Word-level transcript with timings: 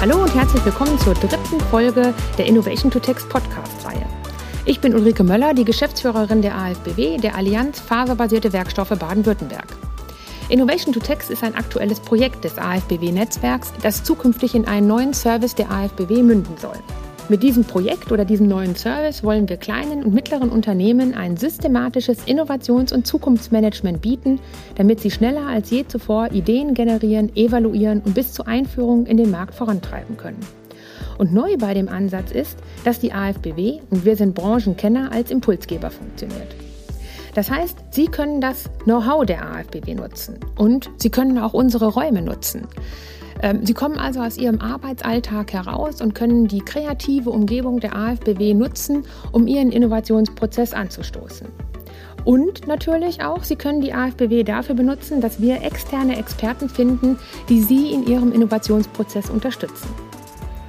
Hallo 0.00 0.22
und 0.22 0.34
herzlich 0.34 0.64
willkommen 0.64 0.98
zur 0.98 1.12
dritten 1.12 1.60
Folge 1.70 2.14
der 2.38 2.46
Innovation 2.46 2.90
to 2.90 2.98
Text 2.98 3.28
Podcast-Reihe. 3.28 4.06
Ich 4.64 4.80
bin 4.80 4.94
Ulrike 4.94 5.22
Möller, 5.22 5.52
die 5.52 5.66
Geschäftsführerin 5.66 6.40
der 6.40 6.56
AFBW, 6.56 7.18
der 7.18 7.34
Allianz 7.34 7.80
Faserbasierte 7.80 8.54
Werkstoffe 8.54 8.98
Baden-Württemberg. 8.98 9.66
Innovation 10.48 10.94
to 10.94 11.00
Text 11.00 11.30
ist 11.30 11.44
ein 11.44 11.54
aktuelles 11.54 12.00
Projekt 12.00 12.44
des 12.44 12.56
AFBW-Netzwerks, 12.56 13.74
das 13.82 14.02
zukünftig 14.02 14.54
in 14.54 14.66
einen 14.66 14.86
neuen 14.86 15.12
Service 15.12 15.54
der 15.54 15.70
AFBW 15.70 16.22
münden 16.22 16.56
soll. 16.56 16.78
Mit 17.30 17.44
diesem 17.44 17.62
Projekt 17.62 18.10
oder 18.10 18.24
diesem 18.24 18.48
neuen 18.48 18.74
Service 18.74 19.22
wollen 19.22 19.48
wir 19.48 19.56
kleinen 19.56 20.02
und 20.02 20.12
mittleren 20.12 20.48
Unternehmen 20.48 21.14
ein 21.14 21.36
systematisches 21.36 22.26
Innovations- 22.26 22.92
und 22.92 23.06
Zukunftsmanagement 23.06 24.02
bieten, 24.02 24.40
damit 24.74 24.98
sie 24.98 25.12
schneller 25.12 25.46
als 25.46 25.70
je 25.70 25.86
zuvor 25.86 26.32
Ideen 26.32 26.74
generieren, 26.74 27.30
evaluieren 27.36 28.00
und 28.00 28.16
bis 28.16 28.32
zur 28.32 28.48
Einführung 28.48 29.06
in 29.06 29.16
den 29.16 29.30
Markt 29.30 29.54
vorantreiben 29.54 30.16
können. 30.16 30.40
Und 31.18 31.32
neu 31.32 31.56
bei 31.56 31.72
dem 31.72 31.88
Ansatz 31.88 32.32
ist, 32.32 32.58
dass 32.82 32.98
die 32.98 33.12
AFBW, 33.12 33.78
und 33.90 34.04
wir 34.04 34.16
sind 34.16 34.34
Branchenkenner, 34.34 35.12
als 35.12 35.30
Impulsgeber 35.30 35.92
funktioniert. 35.92 36.56
Das 37.36 37.48
heißt, 37.48 37.78
Sie 37.92 38.06
können 38.06 38.40
das 38.40 38.64
Know-how 38.82 39.24
der 39.24 39.46
AFBW 39.46 39.94
nutzen 39.94 40.40
und 40.56 40.90
Sie 40.96 41.10
können 41.10 41.38
auch 41.38 41.52
unsere 41.52 41.86
Räume 41.86 42.22
nutzen. 42.22 42.66
Ähm, 43.42 43.64
Sie 43.64 43.74
kommen 43.74 43.98
also 43.98 44.20
aus 44.20 44.36
Ihrem 44.36 44.60
Arbeitsalltag 44.60 45.52
heraus 45.52 46.00
und 46.00 46.14
können 46.14 46.46
die 46.46 46.60
kreative 46.60 47.30
Umgebung 47.30 47.80
der 47.80 47.96
AFBW 47.96 48.54
nutzen, 48.54 49.04
um 49.32 49.46
Ihren 49.46 49.72
Innovationsprozess 49.72 50.72
anzustoßen. 50.72 51.48
Und 52.24 52.66
natürlich 52.66 53.22
auch, 53.22 53.44
Sie 53.44 53.56
können 53.56 53.80
die 53.80 53.94
AFBW 53.94 54.42
dafür 54.42 54.74
benutzen, 54.74 55.20
dass 55.20 55.40
wir 55.40 55.62
externe 55.62 56.18
Experten 56.18 56.68
finden, 56.68 57.18
die 57.48 57.62
Sie 57.62 57.92
in 57.92 58.06
Ihrem 58.06 58.32
Innovationsprozess 58.32 59.30
unterstützen. 59.30 59.88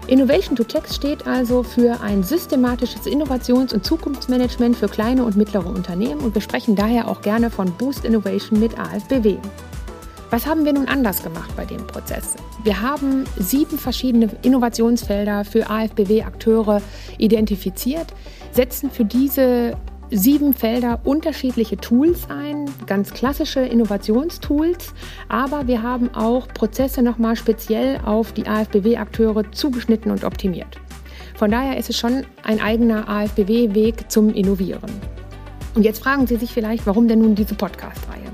Innovation 0.07 0.55
to 0.55 0.63
Text 0.63 0.95
steht 0.95 1.27
also 1.27 1.63
für 1.63 2.01
ein 2.01 2.23
systematisches 2.23 3.05
Innovations- 3.05 3.73
und 3.73 3.85
Zukunftsmanagement 3.85 4.75
für 4.75 4.87
kleine 4.87 5.23
und 5.23 5.37
mittlere 5.37 5.67
Unternehmen 5.67 6.21
und 6.21 6.33
wir 6.33 6.41
sprechen 6.41 6.75
daher 6.75 7.07
auch 7.07 7.21
gerne 7.21 7.49
von 7.49 7.71
Boost 7.77 8.03
Innovation 8.03 8.59
mit 8.59 8.77
AFBW. 8.77 9.37
Was 10.31 10.45
haben 10.45 10.63
wir 10.63 10.71
nun 10.71 10.87
anders 10.87 11.21
gemacht 11.23 11.53
bei 11.57 11.65
dem 11.65 11.85
Prozess? 11.87 12.35
Wir 12.63 12.79
haben 12.79 13.25
sieben 13.37 13.77
verschiedene 13.77 14.29
Innovationsfelder 14.43 15.43
für 15.43 15.69
AFBW-Akteure 15.69 16.81
identifiziert, 17.17 18.07
setzen 18.53 18.89
für 18.89 19.03
diese 19.03 19.75
sieben 20.09 20.53
Felder 20.53 21.01
unterschiedliche 21.03 21.75
Tools 21.75 22.29
ein, 22.29 22.69
ganz 22.85 23.11
klassische 23.11 23.59
Innovationstools, 23.59 24.93
aber 25.27 25.67
wir 25.67 25.83
haben 25.83 26.15
auch 26.15 26.47
Prozesse 26.47 27.01
nochmal 27.01 27.35
speziell 27.35 27.99
auf 28.05 28.31
die 28.31 28.47
AFBW-Akteure 28.47 29.51
zugeschnitten 29.51 30.11
und 30.11 30.23
optimiert. 30.23 30.79
Von 31.35 31.51
daher 31.51 31.75
ist 31.75 31.89
es 31.89 31.97
schon 31.97 32.25
ein 32.43 32.61
eigener 32.61 33.09
AFBW-Weg 33.09 34.09
zum 34.09 34.33
Innovieren. 34.33 34.91
Und 35.75 35.83
jetzt 35.83 36.01
fragen 36.01 36.25
Sie 36.25 36.37
sich 36.37 36.53
vielleicht, 36.53 36.87
warum 36.87 37.09
denn 37.09 37.19
nun 37.19 37.35
diese 37.35 37.55
Podcast-Reihe? 37.55 38.31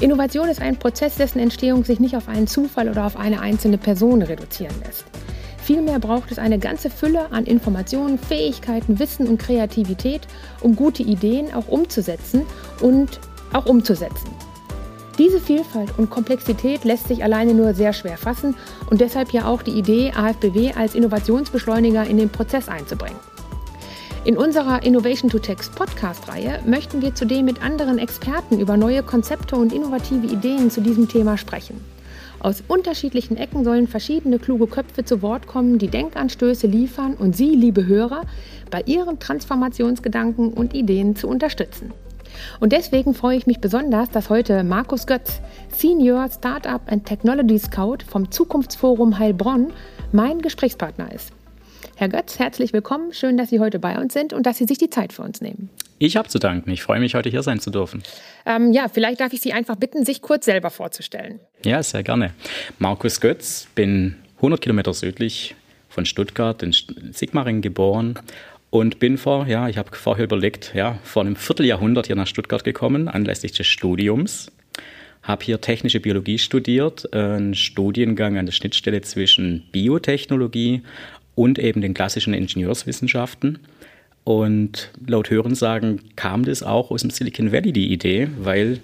Innovation 0.00 0.48
ist 0.48 0.60
ein 0.60 0.78
Prozess, 0.78 1.16
dessen 1.16 1.38
Entstehung 1.38 1.84
sich 1.84 2.00
nicht 2.00 2.16
auf 2.16 2.28
einen 2.28 2.46
Zufall 2.46 2.90
oder 2.90 3.06
auf 3.06 3.16
eine 3.16 3.40
einzelne 3.40 3.78
Person 3.78 4.20
reduzieren 4.20 4.74
lässt. 4.84 5.04
Vielmehr 5.58 5.98
braucht 5.98 6.30
es 6.30 6.38
eine 6.38 6.58
ganze 6.58 6.90
Fülle 6.90 7.32
an 7.32 7.44
Informationen, 7.44 8.18
Fähigkeiten, 8.18 8.98
Wissen 8.98 9.26
und 9.26 9.38
Kreativität, 9.38 10.28
um 10.60 10.76
gute 10.76 11.02
Ideen 11.02 11.52
auch 11.54 11.68
umzusetzen 11.68 12.42
und 12.82 13.20
auch 13.52 13.66
umzusetzen. 13.66 14.30
Diese 15.18 15.40
Vielfalt 15.40 15.98
und 15.98 16.10
Komplexität 16.10 16.84
lässt 16.84 17.08
sich 17.08 17.24
alleine 17.24 17.54
nur 17.54 17.72
sehr 17.72 17.94
schwer 17.94 18.18
fassen 18.18 18.54
und 18.90 19.00
deshalb 19.00 19.32
ja 19.32 19.46
auch 19.46 19.62
die 19.62 19.70
Idee, 19.70 20.12
AFBW 20.14 20.72
als 20.74 20.94
Innovationsbeschleuniger 20.94 22.06
in 22.06 22.18
den 22.18 22.28
Prozess 22.28 22.68
einzubringen. 22.68 23.16
In 24.26 24.36
unserer 24.36 24.82
Innovation 24.82 25.30
to 25.30 25.38
Text 25.38 25.76
Podcast-Reihe 25.76 26.58
möchten 26.66 27.00
wir 27.00 27.14
zudem 27.14 27.44
mit 27.44 27.62
anderen 27.62 28.00
Experten 28.00 28.58
über 28.58 28.76
neue 28.76 29.04
Konzepte 29.04 29.54
und 29.54 29.72
innovative 29.72 30.26
Ideen 30.26 30.68
zu 30.68 30.80
diesem 30.80 31.08
Thema 31.08 31.38
sprechen. 31.38 31.80
Aus 32.40 32.64
unterschiedlichen 32.66 33.36
Ecken 33.36 33.62
sollen 33.62 33.86
verschiedene 33.86 34.40
kluge 34.40 34.66
Köpfe 34.66 35.04
zu 35.04 35.22
Wort 35.22 35.46
kommen, 35.46 35.78
die 35.78 35.86
Denkanstöße 35.86 36.66
liefern 36.66 37.14
und 37.14 37.36
Sie, 37.36 37.50
liebe 37.50 37.86
Hörer, 37.86 38.22
bei 38.68 38.82
Ihren 38.86 39.20
Transformationsgedanken 39.20 40.52
und 40.52 40.74
Ideen 40.74 41.14
zu 41.14 41.28
unterstützen. 41.28 41.92
Und 42.58 42.72
deswegen 42.72 43.14
freue 43.14 43.36
ich 43.36 43.46
mich 43.46 43.60
besonders, 43.60 44.10
dass 44.10 44.28
heute 44.28 44.64
Markus 44.64 45.06
Götz, 45.06 45.40
Senior 45.68 46.28
Startup 46.32 46.82
and 46.90 47.06
Technology 47.06 47.60
Scout 47.60 47.98
vom 48.08 48.28
Zukunftsforum 48.32 49.20
Heilbronn, 49.20 49.68
mein 50.10 50.42
Gesprächspartner 50.42 51.12
ist. 51.14 51.35
Herr 51.98 52.10
Götz, 52.10 52.38
herzlich 52.38 52.74
willkommen. 52.74 53.14
Schön, 53.14 53.38
dass 53.38 53.48
Sie 53.48 53.58
heute 53.58 53.78
bei 53.78 53.98
uns 53.98 54.12
sind 54.12 54.34
und 54.34 54.44
dass 54.44 54.58
Sie 54.58 54.66
sich 54.66 54.76
die 54.76 54.90
Zeit 54.90 55.14
für 55.14 55.22
uns 55.22 55.40
nehmen. 55.40 55.70
Ich 55.98 56.18
habe 56.18 56.28
zu 56.28 56.38
danken. 56.38 56.70
Ich 56.70 56.82
freue 56.82 57.00
mich, 57.00 57.14
heute 57.14 57.30
hier 57.30 57.42
sein 57.42 57.58
zu 57.58 57.70
dürfen. 57.70 58.02
Ähm, 58.44 58.70
ja, 58.74 58.88
vielleicht 58.92 59.20
darf 59.20 59.32
ich 59.32 59.40
Sie 59.40 59.54
einfach 59.54 59.76
bitten, 59.76 60.04
sich 60.04 60.20
kurz 60.20 60.44
selber 60.44 60.68
vorzustellen. 60.68 61.40
Ja, 61.64 61.82
sehr 61.82 62.02
gerne. 62.02 62.34
Markus 62.78 63.18
Götz, 63.22 63.66
bin 63.74 64.16
100 64.36 64.60
Kilometer 64.60 64.92
südlich 64.92 65.54
von 65.88 66.04
Stuttgart 66.04 66.62
in 66.62 66.74
Sigmaringen 67.12 67.62
geboren 67.62 68.18
und 68.68 68.98
bin 68.98 69.16
vor, 69.16 69.46
ja, 69.46 69.66
ich 69.70 69.78
habe 69.78 69.96
vorher 69.96 70.26
überlegt, 70.26 70.74
ja, 70.74 70.98
vor 71.02 71.22
einem 71.22 71.34
Vierteljahrhundert 71.34 72.08
hier 72.08 72.16
nach 72.16 72.26
Stuttgart 72.26 72.62
gekommen, 72.62 73.08
anlässlich 73.08 73.52
des 73.52 73.68
Studiums. 73.68 74.52
Habe 75.22 75.44
hier 75.44 75.60
technische 75.60 75.98
Biologie 75.98 76.38
studiert, 76.38 77.12
einen 77.12 77.54
Studiengang 77.54 78.36
an 78.36 78.46
der 78.46 78.52
Schnittstelle 78.52 79.00
zwischen 79.00 79.64
Biotechnologie 79.72 80.82
und 81.36 81.60
eben 81.60 81.80
den 81.80 81.94
klassischen 81.94 82.34
Ingenieurswissenschaften. 82.34 83.60
Und 84.24 84.90
laut 85.06 85.30
Hörensagen 85.30 86.00
kam 86.16 86.44
das 86.44 86.64
auch 86.64 86.90
aus 86.90 87.02
dem 87.02 87.10
Silicon 87.10 87.52
Valley, 87.52 87.72
die 87.72 87.92
Idee, 87.92 88.26
weil 88.40 88.80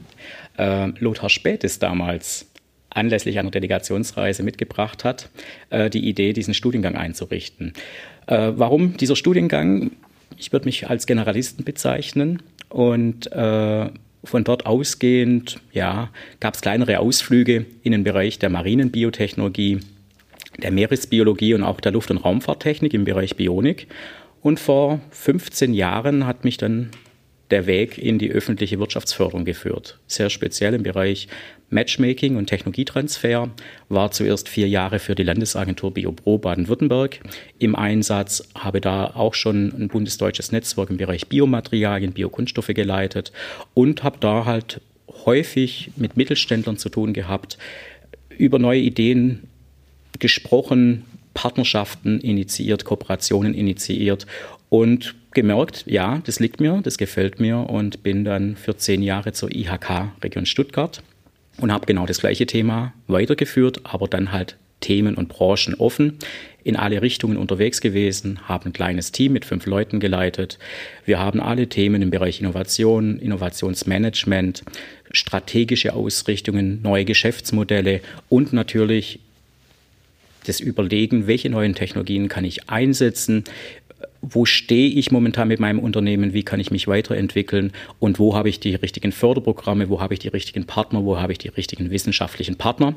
äh, 0.56 0.86
Lothar 1.00 1.30
Spätes 1.30 1.80
damals 1.80 2.46
anlässlich 2.90 3.40
einer 3.40 3.50
Delegationsreise 3.50 4.44
mitgebracht 4.44 5.02
hat, 5.02 5.30
äh, 5.70 5.90
die 5.90 6.08
Idee, 6.08 6.32
diesen 6.32 6.54
Studiengang 6.54 6.94
einzurichten. 6.94 7.72
Äh, 8.28 8.52
warum 8.54 8.96
dieser 8.96 9.16
Studiengang? 9.16 9.90
Ich 10.36 10.52
würde 10.52 10.66
mich 10.66 10.88
als 10.88 11.06
Generalisten 11.06 11.64
bezeichnen 11.64 12.42
und 12.68 13.32
äh, 13.32 13.90
von 14.24 14.44
dort 14.44 14.66
ausgehend 14.66 15.58
ja, 15.72 16.10
gab 16.38 16.54
es 16.54 16.60
kleinere 16.60 17.00
Ausflüge 17.00 17.66
in 17.82 17.92
den 17.92 18.04
Bereich 18.04 18.38
der 18.38 18.50
Marinenbiotechnologie, 18.50 19.80
der 20.58 20.70
Meeresbiologie 20.70 21.54
und 21.54 21.62
auch 21.62 21.80
der 21.80 21.92
Luft- 21.92 22.10
und 22.10 22.18
Raumfahrttechnik 22.18 22.94
im 22.94 23.04
Bereich 23.04 23.36
Bionik. 23.36 23.86
Und 24.40 24.58
vor 24.58 25.00
15 25.10 25.72
Jahren 25.72 26.26
hat 26.26 26.44
mich 26.44 26.56
dann 26.56 26.90
der 27.52 27.66
Weg 27.66 27.98
in 27.98 28.18
die 28.18 28.30
öffentliche 28.30 28.78
Wirtschaftsförderung 28.78 29.44
geführt. 29.44 29.98
Sehr 30.06 30.30
speziell 30.30 30.74
im 30.74 30.82
Bereich 30.82 31.28
Matchmaking 31.68 32.36
und 32.36 32.46
Technologietransfer. 32.46 33.50
War 33.88 34.10
zuerst 34.10 34.48
vier 34.48 34.68
Jahre 34.68 34.98
für 34.98 35.14
die 35.14 35.22
Landesagentur 35.22 35.92
BioPro 35.92 36.38
Baden-Württemberg 36.38 37.20
im 37.58 37.76
Einsatz, 37.76 38.48
habe 38.54 38.80
da 38.80 39.06
auch 39.06 39.34
schon 39.34 39.68
ein 39.78 39.88
bundesdeutsches 39.88 40.50
Netzwerk 40.50 40.90
im 40.90 40.96
Bereich 40.96 41.28
Biomaterialien, 41.28 42.12
Biokunststoffe 42.12 42.68
geleitet 42.68 43.32
und 43.74 44.02
habe 44.02 44.16
da 44.20 44.46
halt 44.46 44.80
häufig 45.26 45.90
mit 45.96 46.16
Mittelständlern 46.16 46.78
zu 46.78 46.88
tun 46.88 47.12
gehabt, 47.12 47.58
über 48.38 48.58
neue 48.58 48.80
Ideen 48.80 49.48
gesprochen, 50.22 51.04
Partnerschaften 51.34 52.20
initiiert, 52.20 52.84
Kooperationen 52.84 53.54
initiiert 53.54 54.26
und 54.68 55.16
gemerkt, 55.34 55.84
ja, 55.86 56.22
das 56.24 56.38
liegt 56.38 56.60
mir, 56.60 56.80
das 56.82 56.96
gefällt 56.96 57.40
mir 57.40 57.58
und 57.58 58.04
bin 58.04 58.24
dann 58.24 58.54
für 58.54 58.76
zehn 58.76 59.02
Jahre 59.02 59.32
zur 59.32 59.50
IHK 59.50 60.12
Region 60.22 60.46
Stuttgart 60.46 61.02
und 61.58 61.72
habe 61.72 61.86
genau 61.86 62.06
das 62.06 62.20
gleiche 62.20 62.46
Thema 62.46 62.94
weitergeführt, 63.08 63.80
aber 63.82 64.06
dann 64.06 64.30
halt 64.30 64.56
Themen 64.80 65.16
und 65.16 65.28
Branchen 65.28 65.74
offen, 65.74 66.18
in 66.62 66.76
alle 66.76 67.02
Richtungen 67.02 67.36
unterwegs 67.36 67.80
gewesen, 67.80 68.48
haben 68.48 68.66
ein 68.66 68.72
kleines 68.72 69.10
Team 69.10 69.32
mit 69.32 69.44
fünf 69.44 69.66
Leuten 69.66 69.98
geleitet. 69.98 70.58
Wir 71.04 71.18
haben 71.18 71.40
alle 71.40 71.68
Themen 71.68 72.00
im 72.00 72.10
Bereich 72.10 72.40
Innovation, 72.40 73.18
Innovationsmanagement, 73.18 74.62
strategische 75.10 75.94
Ausrichtungen, 75.94 76.80
neue 76.82 77.04
Geschäftsmodelle 77.04 78.00
und 78.28 78.52
natürlich 78.52 79.18
das 80.46 80.60
Überlegen, 80.60 81.26
welche 81.26 81.50
neuen 81.50 81.74
Technologien 81.74 82.28
kann 82.28 82.44
ich 82.44 82.68
einsetzen, 82.68 83.44
wo 84.22 84.44
stehe 84.44 84.88
ich 84.88 85.10
momentan 85.10 85.48
mit 85.48 85.58
meinem 85.58 85.80
Unternehmen, 85.80 86.32
wie 86.32 86.44
kann 86.44 86.60
ich 86.60 86.70
mich 86.70 86.86
weiterentwickeln 86.86 87.72
und 87.98 88.20
wo 88.20 88.36
habe 88.36 88.48
ich 88.48 88.60
die 88.60 88.74
richtigen 88.76 89.10
Förderprogramme, 89.10 89.88
wo 89.88 90.00
habe 90.00 90.14
ich 90.14 90.20
die 90.20 90.28
richtigen 90.28 90.64
Partner, 90.64 91.04
wo 91.04 91.18
habe 91.18 91.32
ich 91.32 91.38
die 91.38 91.48
richtigen 91.48 91.90
wissenschaftlichen 91.90 92.56
Partner, 92.56 92.94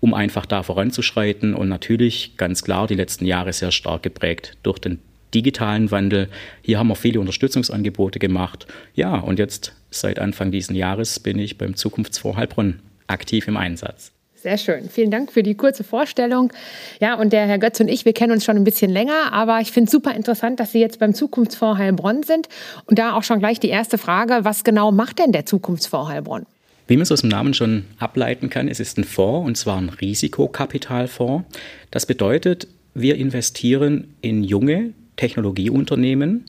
um 0.00 0.14
einfach 0.14 0.46
da 0.46 0.62
voranzuschreiten 0.62 1.54
und 1.54 1.68
natürlich 1.68 2.36
ganz 2.36 2.62
klar 2.62 2.86
die 2.86 2.94
letzten 2.94 3.26
Jahre 3.26 3.52
sehr 3.52 3.72
stark 3.72 4.04
geprägt 4.04 4.56
durch 4.62 4.78
den 4.78 5.00
digitalen 5.34 5.90
Wandel. 5.90 6.28
Hier 6.62 6.78
haben 6.78 6.88
wir 6.88 6.96
viele 6.96 7.20
Unterstützungsangebote 7.20 8.18
gemacht. 8.18 8.66
Ja, 8.94 9.16
und 9.16 9.38
jetzt 9.38 9.74
seit 9.90 10.18
Anfang 10.18 10.52
dieses 10.52 10.74
Jahres 10.74 11.20
bin 11.20 11.38
ich 11.38 11.58
beim 11.58 11.74
Zukunftsfonds 11.74 12.38
Heilbronn 12.38 12.80
aktiv 13.08 13.48
im 13.48 13.56
Einsatz. 13.56 14.12
Sehr 14.48 14.56
schön. 14.56 14.88
Vielen 14.88 15.10
Dank 15.10 15.30
für 15.30 15.42
die 15.42 15.56
kurze 15.56 15.84
Vorstellung. 15.84 16.54
Ja, 17.00 17.16
und 17.16 17.34
der 17.34 17.46
Herr 17.46 17.58
Götz 17.58 17.80
und 17.80 17.88
ich, 17.88 18.06
wir 18.06 18.14
kennen 18.14 18.32
uns 18.32 18.46
schon 18.46 18.56
ein 18.56 18.64
bisschen 18.64 18.90
länger, 18.90 19.30
aber 19.30 19.60
ich 19.60 19.72
finde 19.72 19.88
es 19.88 19.92
super 19.92 20.14
interessant, 20.14 20.58
dass 20.58 20.72
Sie 20.72 20.80
jetzt 20.80 20.98
beim 20.98 21.12
Zukunftsfonds 21.12 21.78
Heilbronn 21.78 22.22
sind. 22.22 22.48
Und 22.86 22.98
da 22.98 23.12
auch 23.12 23.24
schon 23.24 23.40
gleich 23.40 23.60
die 23.60 23.68
erste 23.68 23.98
Frage, 23.98 24.38
was 24.44 24.64
genau 24.64 24.90
macht 24.90 25.18
denn 25.18 25.32
der 25.32 25.44
Zukunftsfonds 25.44 26.10
Heilbronn? 26.10 26.46
Wie 26.86 26.96
man 26.96 27.02
es 27.02 27.12
aus 27.12 27.20
dem 27.20 27.28
Namen 27.28 27.52
schon 27.52 27.84
ableiten 27.98 28.48
kann, 28.48 28.68
es 28.68 28.80
ist 28.80 28.96
ein 28.96 29.04
Fonds 29.04 29.46
und 29.46 29.58
zwar 29.58 29.76
ein 29.76 29.90
Risikokapitalfonds. 29.90 31.44
Das 31.90 32.06
bedeutet, 32.06 32.68
wir 32.94 33.16
investieren 33.16 34.14
in 34.22 34.44
junge 34.44 34.94
Technologieunternehmen, 35.16 36.46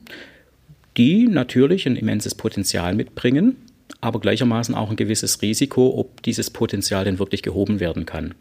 die 0.96 1.28
natürlich 1.28 1.86
ein 1.86 1.98
immenses 1.98 2.34
Potenzial 2.34 2.96
mitbringen, 2.96 3.57
aber 4.01 4.19
gleichermaßen 4.19 4.75
auch 4.75 4.90
ein 4.90 4.96
gewisses 4.96 5.42
Risiko, 5.42 5.96
ob 5.98 6.24
dieses 6.24 6.50
Potenzial 6.50 7.06
denn 7.06 7.19
wirklich 7.19 7.42
gehoben 7.42 7.80
werden 7.80 8.06
kann. 8.06 8.34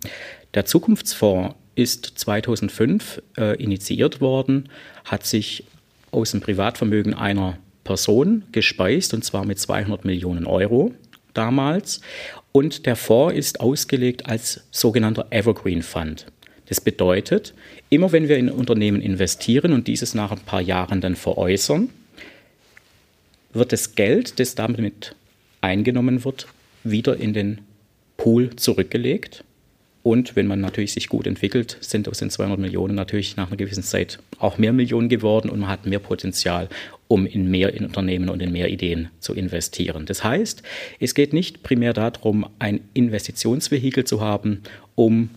Der 0.54 0.64
Zukunftsfonds 0.64 1.54
ist 1.74 2.12
2005 2.16 3.22
äh, 3.36 3.62
initiiert 3.62 4.20
worden, 4.20 4.68
hat 5.04 5.26
sich 5.26 5.64
aus 6.10 6.30
dem 6.30 6.40
Privatvermögen 6.40 7.14
einer 7.14 7.58
Person 7.84 8.44
gespeist, 8.52 9.14
und 9.14 9.24
zwar 9.24 9.44
mit 9.44 9.58
200 9.58 10.04
Millionen 10.04 10.46
Euro 10.46 10.92
damals. 11.34 12.00
Und 12.52 12.86
der 12.86 12.96
Fonds 12.96 13.36
ist 13.36 13.60
ausgelegt 13.60 14.26
als 14.26 14.62
sogenannter 14.70 15.26
Evergreen 15.30 15.82
Fund. 15.82 16.26
Das 16.68 16.80
bedeutet, 16.80 17.54
immer 17.88 18.12
wenn 18.12 18.28
wir 18.28 18.36
in 18.36 18.50
Unternehmen 18.50 19.00
investieren 19.00 19.72
und 19.72 19.86
dieses 19.86 20.14
nach 20.14 20.32
ein 20.32 20.40
paar 20.40 20.60
Jahren 20.60 21.00
dann 21.00 21.16
veräußern, 21.16 21.88
wird 23.52 23.72
das 23.72 23.94
Geld, 23.94 24.38
das 24.38 24.54
damit 24.54 25.14
eingenommen 25.60 26.24
wird, 26.24 26.46
wieder 26.84 27.16
in 27.16 27.32
den 27.32 27.58
Pool 28.16 28.54
zurückgelegt. 28.56 29.44
Und 30.02 30.36
wenn 30.36 30.46
man 30.46 30.60
natürlich 30.60 30.92
sich 30.92 31.08
gut 31.08 31.26
entwickelt, 31.26 31.76
sind 31.80 32.08
aus 32.08 32.18
den 32.18 32.30
200 32.30 32.58
Millionen 32.58 32.94
natürlich 32.94 33.36
nach 33.36 33.48
einer 33.48 33.56
gewissen 33.56 33.82
Zeit 33.82 34.18
auch 34.38 34.56
mehr 34.56 34.72
Millionen 34.72 35.08
geworden 35.08 35.50
und 35.50 35.60
man 35.60 35.68
hat 35.68 35.86
mehr 35.86 35.98
Potenzial, 35.98 36.68
um 37.08 37.26
in 37.26 37.50
mehr 37.50 37.74
in 37.74 37.84
Unternehmen 37.84 38.28
und 38.28 38.40
in 38.40 38.52
mehr 38.52 38.70
Ideen 38.70 39.10
zu 39.18 39.34
investieren. 39.34 40.06
Das 40.06 40.24
heißt, 40.24 40.62
es 41.00 41.14
geht 41.14 41.32
nicht 41.32 41.62
primär 41.62 41.92
darum, 41.92 42.46
ein 42.58 42.80
Investitionsvehikel 42.94 44.04
zu 44.04 44.20
haben, 44.20 44.62
um 44.94 45.30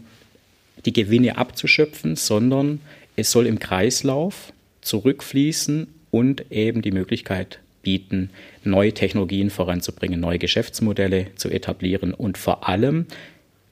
die 0.85 0.93
Gewinne 0.93 1.37
abzuschöpfen, 1.37 2.15
sondern 2.15 2.79
es 3.15 3.31
soll 3.31 3.47
im 3.47 3.59
Kreislauf 3.59 4.53
zurückfließen 4.81 5.87
und 6.11 6.51
eben 6.51 6.81
die 6.81 6.91
Möglichkeit 6.91 7.59
bieten, 7.83 8.29
neue 8.63 8.93
Technologien 8.93 9.49
voranzubringen, 9.49 10.19
neue 10.19 10.39
Geschäftsmodelle 10.39 11.27
zu 11.35 11.49
etablieren 11.49 12.13
und 12.13 12.37
vor 12.37 12.67
allem 12.67 13.05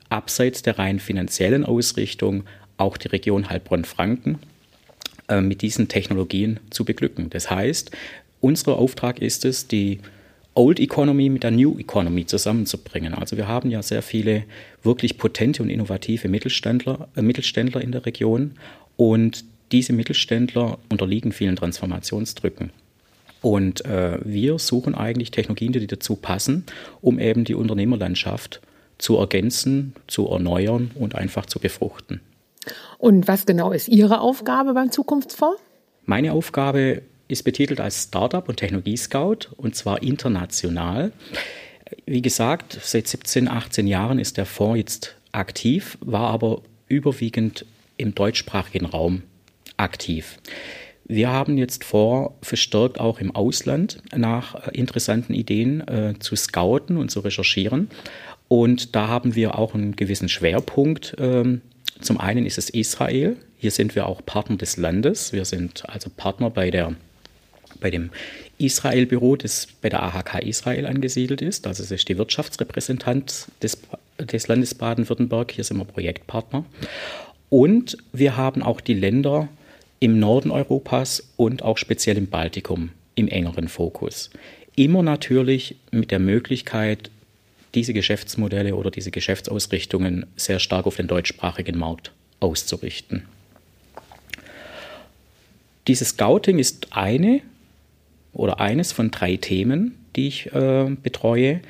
abseits 0.09 0.61
der 0.61 0.79
rein 0.79 0.99
finanziellen 0.99 1.65
Ausrichtung 1.65 2.43
auch 2.77 2.97
die 2.97 3.09
Region 3.09 3.49
Heilbronn-Franken 3.49 4.39
äh, 5.27 5.41
mit 5.41 5.61
diesen 5.61 5.87
Technologien 5.87 6.59
zu 6.69 6.85
beglücken. 6.85 7.29
Das 7.29 7.51
heißt, 7.51 7.91
unser 8.41 8.77
Auftrag 8.77 9.21
ist 9.21 9.45
es, 9.45 9.67
die 9.67 9.99
Old 10.55 10.79
Economy 10.79 11.29
mit 11.29 11.43
der 11.43 11.51
New 11.51 11.77
Economy 11.77 12.25
zusammenzubringen. 12.25 13.13
Also 13.13 13.37
wir 13.37 13.47
haben 13.47 13.69
ja 13.69 13.81
sehr 13.81 14.01
viele 14.01 14.43
wirklich 14.83 15.17
potente 15.17 15.61
und 15.61 15.69
innovative 15.69 16.27
Mittelständler, 16.27 17.07
äh, 17.15 17.21
Mittelständler 17.21 17.81
in 17.81 17.91
der 17.91 18.05
Region 18.05 18.53
und 18.97 19.45
diese 19.71 19.93
Mittelständler 19.93 20.79
unterliegen 20.89 21.31
vielen 21.31 21.55
Transformationsdrücken. 21.55 22.71
Und 23.41 23.85
äh, 23.85 24.19
wir 24.23 24.59
suchen 24.59 24.95
eigentlich 24.95 25.31
Technologien, 25.31 25.71
die 25.71 25.87
dazu 25.87 26.15
passen, 26.15 26.65
um 27.01 27.19
eben 27.19 27.45
die 27.45 27.55
Unternehmerlandschaft 27.55 28.61
zu 28.97 29.17
ergänzen, 29.17 29.93
zu 30.07 30.27
erneuern 30.27 30.91
und 30.95 31.15
einfach 31.15 31.45
zu 31.45 31.59
befruchten. 31.59 32.21
Und 32.97 33.27
was 33.27 33.45
genau 33.45 33.71
ist 33.71 33.87
Ihre 33.87 34.19
Aufgabe 34.19 34.73
beim 34.73 34.91
Zukunftsfonds? 34.91 35.61
Meine 36.05 36.33
Aufgabe 36.33 37.01
ist 37.27 37.43
betitelt 37.43 37.79
als 37.79 38.03
Startup 38.03 38.47
und 38.49 38.57
Technologie-Scout 38.57 39.55
und 39.55 39.75
zwar 39.75 40.03
international. 40.03 41.13
Wie 42.05 42.21
gesagt, 42.21 42.77
seit 42.81 43.07
17, 43.07 43.47
18 43.47 43.87
Jahren 43.87 44.19
ist 44.19 44.37
der 44.37 44.45
Fonds 44.45 44.77
jetzt 44.77 45.15
aktiv, 45.31 45.97
war 46.01 46.29
aber 46.31 46.61
überwiegend 46.87 47.65
im 47.97 48.15
deutschsprachigen 48.15 48.85
Raum 48.85 49.23
aktiv. 49.77 50.37
Wir 51.11 51.31
haben 51.31 51.57
jetzt 51.57 51.83
vor, 51.83 52.35
verstärkt 52.43 52.99
auch 52.99 53.19
im 53.19 53.35
Ausland 53.35 53.97
nach 54.15 54.67
äh, 54.67 54.77
interessanten 54.77 55.33
Ideen 55.33 55.85
äh, 55.87 56.13
zu 56.19 56.35
scouten 56.35 56.97
und 56.97 57.09
zu 57.09 57.21
recherchieren. 57.21 57.89
Und 58.47 58.95
da 58.95 59.07
haben 59.07 59.33
wir 59.33 59.57
auch 59.57 59.73
einen 59.73 59.95
gewissen 59.95 60.29
Schwerpunkt. 60.29 61.15
Ähm, 61.19 61.61
zum 61.99 62.19
einen 62.19 62.45
ist 62.45 62.59
es 62.59 62.69
Israel. 62.69 63.37
Hier 63.57 63.71
sind 63.71 63.95
wir 63.95 64.05
auch 64.05 64.23
Partner 64.23 64.57
des 64.57 64.77
Landes. 64.77 65.33
Wir 65.33 65.45
sind 65.45 65.89
also 65.89 66.11
Partner 66.15 66.51
bei, 66.51 66.69
der, 66.69 66.93
bei 67.81 67.89
dem 67.89 68.11
Israel-Büro, 68.59 69.35
das 69.35 69.67
bei 69.81 69.89
der 69.89 70.03
AHK 70.03 70.43
Israel 70.43 70.85
angesiedelt 70.85 71.41
ist. 71.41 71.65
Also 71.65 71.81
es 71.81 71.89
ist 71.89 72.07
die 72.07 72.19
Wirtschaftsrepräsentant 72.19 73.47
des, 73.63 73.81
des 74.19 74.47
Landes 74.47 74.75
Baden-Württemberg. 74.75 75.53
Hier 75.53 75.63
sind 75.63 75.77
wir 75.77 75.85
Projektpartner. 75.85 76.65
Und 77.49 77.97
wir 78.13 78.37
haben 78.37 78.61
auch 78.61 78.79
die 78.79 78.93
Länder 78.93 79.49
im 79.99 80.19
Norden 80.19 80.51
Europas 80.51 81.31
und 81.35 81.63
auch 81.63 81.77
speziell 81.77 82.17
im 82.17 82.27
Baltikum 82.27 82.91
im 83.15 83.27
engeren 83.27 83.67
Fokus. 83.67 84.29
Immer 84.75 85.03
natürlich 85.03 85.75
mit 85.91 86.11
der 86.11 86.19
Möglichkeit, 86.19 87.11
diese 87.75 87.93
Geschäftsmodelle 87.93 88.75
oder 88.75 88.91
diese 88.91 89.11
Geschäftsausrichtungen 89.11 90.25
sehr 90.35 90.59
stark 90.59 90.87
auf 90.87 90.95
den 90.95 91.07
deutschsprachigen 91.07 91.77
Markt 91.77 92.11
auszurichten. 92.39 93.25
Dieses 95.87 96.09
Scouting 96.09 96.59
ist 96.59 96.87
eine 96.91 97.41
oder 98.33 98.59
eines 98.59 98.91
von 98.91 99.11
drei 99.11 99.37
Themen, 99.37 99.95
die 100.15 100.27
ich 100.27 100.53
äh, 100.53 100.95
betreue. 101.01 101.61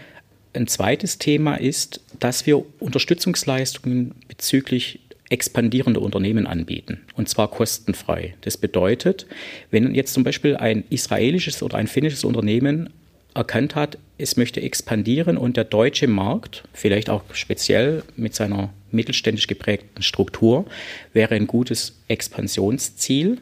Ein 0.53 0.67
zweites 0.67 1.17
Thema 1.17 1.55
ist, 1.55 2.01
dass 2.19 2.45
wir 2.45 2.63
Unterstützungsleistungen 2.79 4.13
bezüglich 4.27 4.99
expandierende 5.29 5.99
Unternehmen 5.99 6.47
anbieten 6.47 7.01
und 7.15 7.29
zwar 7.29 7.49
kostenfrei. 7.49 8.35
Das 8.41 8.57
bedeutet, 8.57 9.27
wenn 9.71 9.93
jetzt 9.93 10.13
zum 10.13 10.23
Beispiel 10.23 10.55
ein 10.55 10.83
israelisches 10.89 11.61
oder 11.61 11.77
ein 11.77 11.87
finnisches 11.87 12.23
Unternehmen 12.23 12.89
erkannt 13.35 13.75
hat, 13.75 13.97
es 14.17 14.37
möchte 14.37 14.61
expandieren 14.61 15.37
und 15.37 15.55
der 15.55 15.63
deutsche 15.63 16.07
Markt, 16.07 16.63
vielleicht 16.73 17.09
auch 17.09 17.23
speziell 17.33 18.03
mit 18.15 18.33
seiner 18.35 18.73
mittelständisch 18.91 19.47
geprägten 19.47 20.01
Struktur, 20.01 20.65
wäre 21.13 21.35
ein 21.35 21.47
gutes 21.47 21.95
Expansionsziel, 22.07 23.37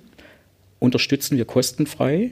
unterstützen 0.80 1.38
wir 1.38 1.46
kostenfrei 1.46 2.32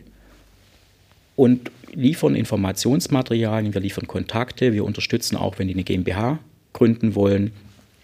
und 1.36 1.72
liefern 1.94 2.36
Informationsmaterialien, 2.36 3.74
wir 3.74 3.82
liefern 3.82 4.08
Kontakte, 4.08 4.74
wir 4.74 4.84
unterstützen 4.84 5.38
auch, 5.38 5.58
wenn 5.58 5.68
die 5.68 5.74
eine 5.74 5.84
GmbH 5.84 6.40
gründen 6.74 7.16
wollen, 7.16 7.54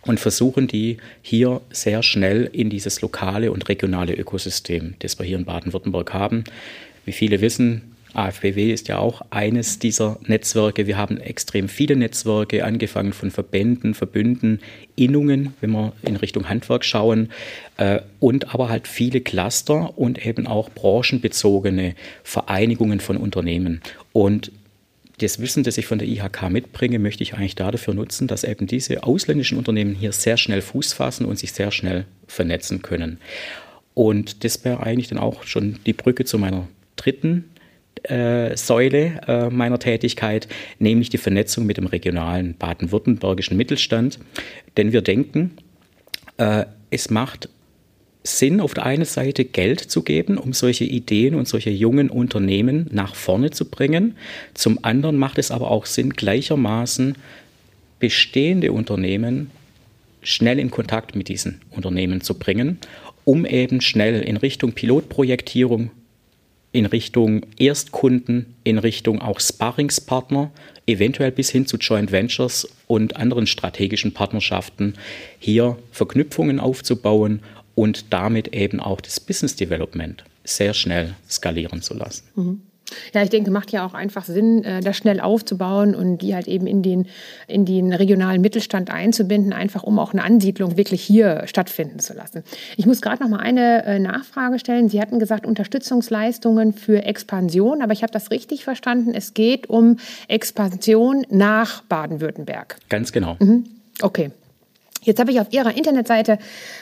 und 0.06 0.20
versuchen 0.20 0.68
die 0.68 0.98
hier 1.22 1.62
sehr 1.72 2.04
schnell 2.04 2.50
in 2.52 2.70
dieses 2.70 3.02
lokale 3.02 3.52
und 3.52 3.70
regionale 3.70 4.14
Ökosystem, 4.14 4.96
das 5.00 5.20
wir 5.20 5.26
hier 5.26 5.38
in 5.38 5.46
Baden-Württemberg 5.46 6.14
haben. 6.14 6.44
Wie 7.06 7.12
viele 7.12 7.42
wissen, 7.42 7.92
AFBW 8.14 8.74
ist 8.74 8.88
ja 8.90 8.98
auch 8.98 9.22
eines 9.30 9.80
dieser 9.80 10.20
Netzwerke. 10.26 10.86
Wir 10.86 10.98
haben 10.98 11.18
extrem 11.18 11.70
viele 11.70 11.96
Netzwerke, 11.96 12.66
angefangen 12.66 13.14
von 13.14 13.32
Verbänden, 13.32 13.94
Verbünden, 13.94 14.60
Innungen, 14.96 15.54
wenn 15.62 15.72
wir 15.72 15.94
in 16.02 16.18
Richtung 16.18 16.50
Handwerk 16.50 16.84
schauen, 16.84 17.30
äh, 17.78 18.02
und 18.20 18.54
aber 18.54 18.70
halt 18.70 18.88
viele 18.88 19.22
Cluster 19.22 19.98
und 19.98 20.26
eben 20.26 20.46
auch 20.46 20.70
branchenbezogene 20.70 21.96
Vereinigungen 22.24 23.00
von 23.00 23.18
Unternehmen. 23.18 23.82
Und 24.12 24.52
das 25.22 25.40
Wissen, 25.40 25.64
das 25.64 25.78
ich 25.78 25.86
von 25.86 26.00
der 26.00 26.08
IHK 26.08 26.50
mitbringe, 26.50 27.00
möchte 27.00 27.24
ich 27.24 27.34
eigentlich 27.34 27.56
dafür 27.56 27.94
nutzen, 27.94 28.28
dass 28.28 28.44
eben 28.44 28.68
diese 28.68 29.04
ausländischen 29.04 29.58
Unternehmen 29.58 29.96
hier 29.96 30.12
sehr 30.12 30.38
schnell 30.38 30.62
Fuß 30.62 30.94
fassen 30.94 31.26
und 31.26 31.38
sich 31.38 31.54
sehr 31.54 31.72
schnell 31.72 32.06
vernetzen 32.28 32.82
können. 32.82 33.20
Und 33.94 34.44
das 34.44 34.64
wäre 34.66 34.82
eigentlich 34.82 35.10
dann 35.10 35.20
auch 35.20 35.44
schon 35.44 35.80
die 35.86 35.94
Brücke 35.94 36.26
zu 36.26 36.38
meiner 36.38 36.68
dritten 36.96 37.46
äh, 38.04 38.56
Säule 38.58 39.22
äh, 39.28 39.50
meiner 39.50 39.80
Tätigkeit, 39.80 40.48
nämlich 40.80 41.10
die 41.10 41.18
Vernetzung 41.18 41.66
mit 41.66 41.78
dem 41.78 41.88
regionalen 41.88 42.56
baden-württembergischen 42.58 43.58
Mittelstand. 43.58 44.20
Denn 44.78 44.92
wir 44.92 45.02
denken, 45.02 45.52
äh, 46.38 46.66
es 46.90 47.10
macht 47.10 47.50
Sinn, 48.24 48.62
auf 48.62 48.74
der 48.74 48.86
einen 48.86 49.06
Seite 49.06 49.46
Geld 49.46 49.80
zu 49.80 50.04
geben, 50.04 50.38
um 50.38 50.54
solche 50.54 50.84
Ideen 50.84 51.34
und 51.36 51.48
solche 51.48 51.72
jungen 51.72 52.10
Unternehmen 52.10 52.88
nach 52.92 53.16
vorne 53.16 53.52
zu 53.52 53.66
bringen. 53.66 54.16
Zum 54.54 54.84
anderen 54.84 55.18
macht 55.18 55.38
es 55.40 55.50
aber 55.50 55.72
auch 55.72 55.86
Sinn, 55.86 56.12
gleichermaßen 56.12 57.16
bestehende 58.00 58.74
Unternehmen 58.74 59.50
schnell 60.22 60.60
in 60.60 60.70
Kontakt 60.70 61.16
mit 61.16 61.30
diesen 61.30 61.62
Unternehmen 61.72 62.22
zu 62.22 62.36
bringen, 62.36 62.78
um 63.26 63.46
eben 63.46 63.82
schnell 63.82 64.22
in 64.22 64.38
Richtung 64.38 64.74
Pilotprojektierung, 64.74 65.90
in 66.72 66.86
Richtung 66.86 67.46
Erstkunden, 67.58 68.54
in 68.64 68.78
Richtung 68.78 69.20
auch 69.20 69.40
Sparringspartner 69.40 70.52
eventuell 70.86 71.32
bis 71.32 71.50
hin 71.50 71.66
zu 71.66 71.78
Joint 71.78 72.12
Ventures 72.12 72.68
und 72.88 73.16
anderen 73.16 73.48
strategischen 73.48 74.14
Partnerschaften 74.14 74.94
hier 75.40 75.78
Verknüpfungen 75.92 76.60
aufzubauen 76.60 77.42
und 77.76 78.14
damit 78.14 78.50
eben 78.50 78.80
auch 78.80 79.02
das 79.02 79.20
Business 79.20 79.56
Development 79.56 80.24
sehr 80.44 80.74
schnell 80.74 81.16
skalieren 81.30 81.82
zu 81.82 81.94
lassen. 81.94 82.24
Mhm. 82.36 82.62
Ja, 83.14 83.24
ich 83.24 83.30
denke, 83.30 83.52
macht 83.52 83.72
ja 83.72 83.86
auch 83.86 83.94
einfach 83.94 84.26
Sinn, 84.26 84.64
äh, 84.64 84.82
das 84.82 84.98
schnell 84.98 85.20
aufzubauen 85.20 85.96
und 85.96 86.20
die 86.20 86.36
halt 86.36 86.48
eben 86.48 86.68
in 86.68 86.82
den, 86.84 87.08
in 87.48 87.66
den 87.66 87.94
regionalen 87.94 88.42
Mittelstand 88.42 88.90
einzubinden, 88.90 89.54
einfach 89.54 89.84
um 89.84 90.00
auch 90.00 90.14
eine 90.14 90.24
Ansiedlung 90.24 90.78
wirklich 90.78 91.02
hier 91.02 91.44
stattfinden 91.46 92.00
zu 92.00 92.14
lassen. 92.14 92.44
Ich 92.78 92.86
muss 92.86 93.02
gerade 93.02 93.24
noch 93.24 93.30
mal 93.30 93.40
eine 93.40 93.86
äh, 93.86 94.00
Nachfrage 94.00 94.60
stellen. 94.60 94.90
Sie 94.90 95.02
hatten 95.02 95.20
gesagt, 95.20 95.46
Unterstützungsleistungen 95.46 96.74
für 96.74 97.04
Expansion, 97.04 97.82
aber 97.82 97.94
ich 97.94 98.04
habe 98.04 98.12
das 98.12 98.32
richtig 98.32 98.64
verstanden. 98.64 99.14
Es 99.14 99.34
geht 99.34 99.70
um 99.70 99.98
Expansion 100.28 101.26
nach 101.30 101.84
Baden-Württemberg. 101.84 102.78
Ganz 102.90 103.12
genau. 103.12 103.38
Mhm. 103.40 103.66
Okay. 104.02 104.32
Jetzt 105.04 105.20
habe 105.20 105.32
ich 105.32 105.40
auf 105.40 105.52
Ihrer 105.52 105.76
Internetseite 105.76 106.38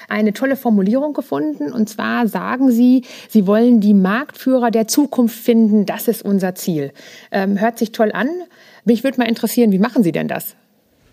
eine 0.09 0.33
tolle 0.33 0.57
Formulierung 0.57 1.13
gefunden. 1.13 1.71
Und 1.71 1.87
zwar 1.87 2.27
sagen 2.27 2.69
Sie, 2.69 3.03
Sie 3.29 3.47
wollen 3.47 3.79
die 3.79 3.93
Marktführer 3.93 4.71
der 4.71 4.87
Zukunft 4.87 5.37
finden. 5.37 5.85
Das 5.85 6.07
ist 6.07 6.21
unser 6.23 6.53
Ziel. 6.55 6.91
Ähm, 7.31 7.59
hört 7.59 7.79
sich 7.79 7.93
toll 7.93 8.11
an. 8.11 8.27
Mich 8.83 9.03
würde 9.03 9.19
mal 9.19 9.27
interessieren, 9.27 9.71
wie 9.71 9.79
machen 9.79 10.03
Sie 10.03 10.11
denn 10.11 10.27
das? 10.27 10.55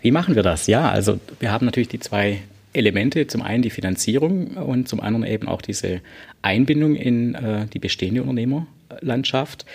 Wie 0.01 0.11
machen 0.11 0.35
wir 0.35 0.43
das? 0.43 0.67
Ja, 0.67 0.91
also 0.91 1.19
wir 1.39 1.51
haben 1.51 1.65
natürlich 1.65 1.89
die 1.89 1.99
zwei 1.99 2.41
Elemente. 2.73 3.27
Zum 3.27 3.41
einen 3.41 3.61
die 3.61 3.69
Finanzierung 3.69 4.57
und 4.57 4.89
zum 4.89 4.99
anderen 4.99 5.25
eben 5.25 5.47
auch 5.47 5.61
diese 5.61 6.01
Einbindung 6.41 6.95
in 6.95 7.35
äh, 7.35 7.67
die 7.67 7.79
bestehende 7.79 8.21
Unternehmerlandschaft. 8.21 9.65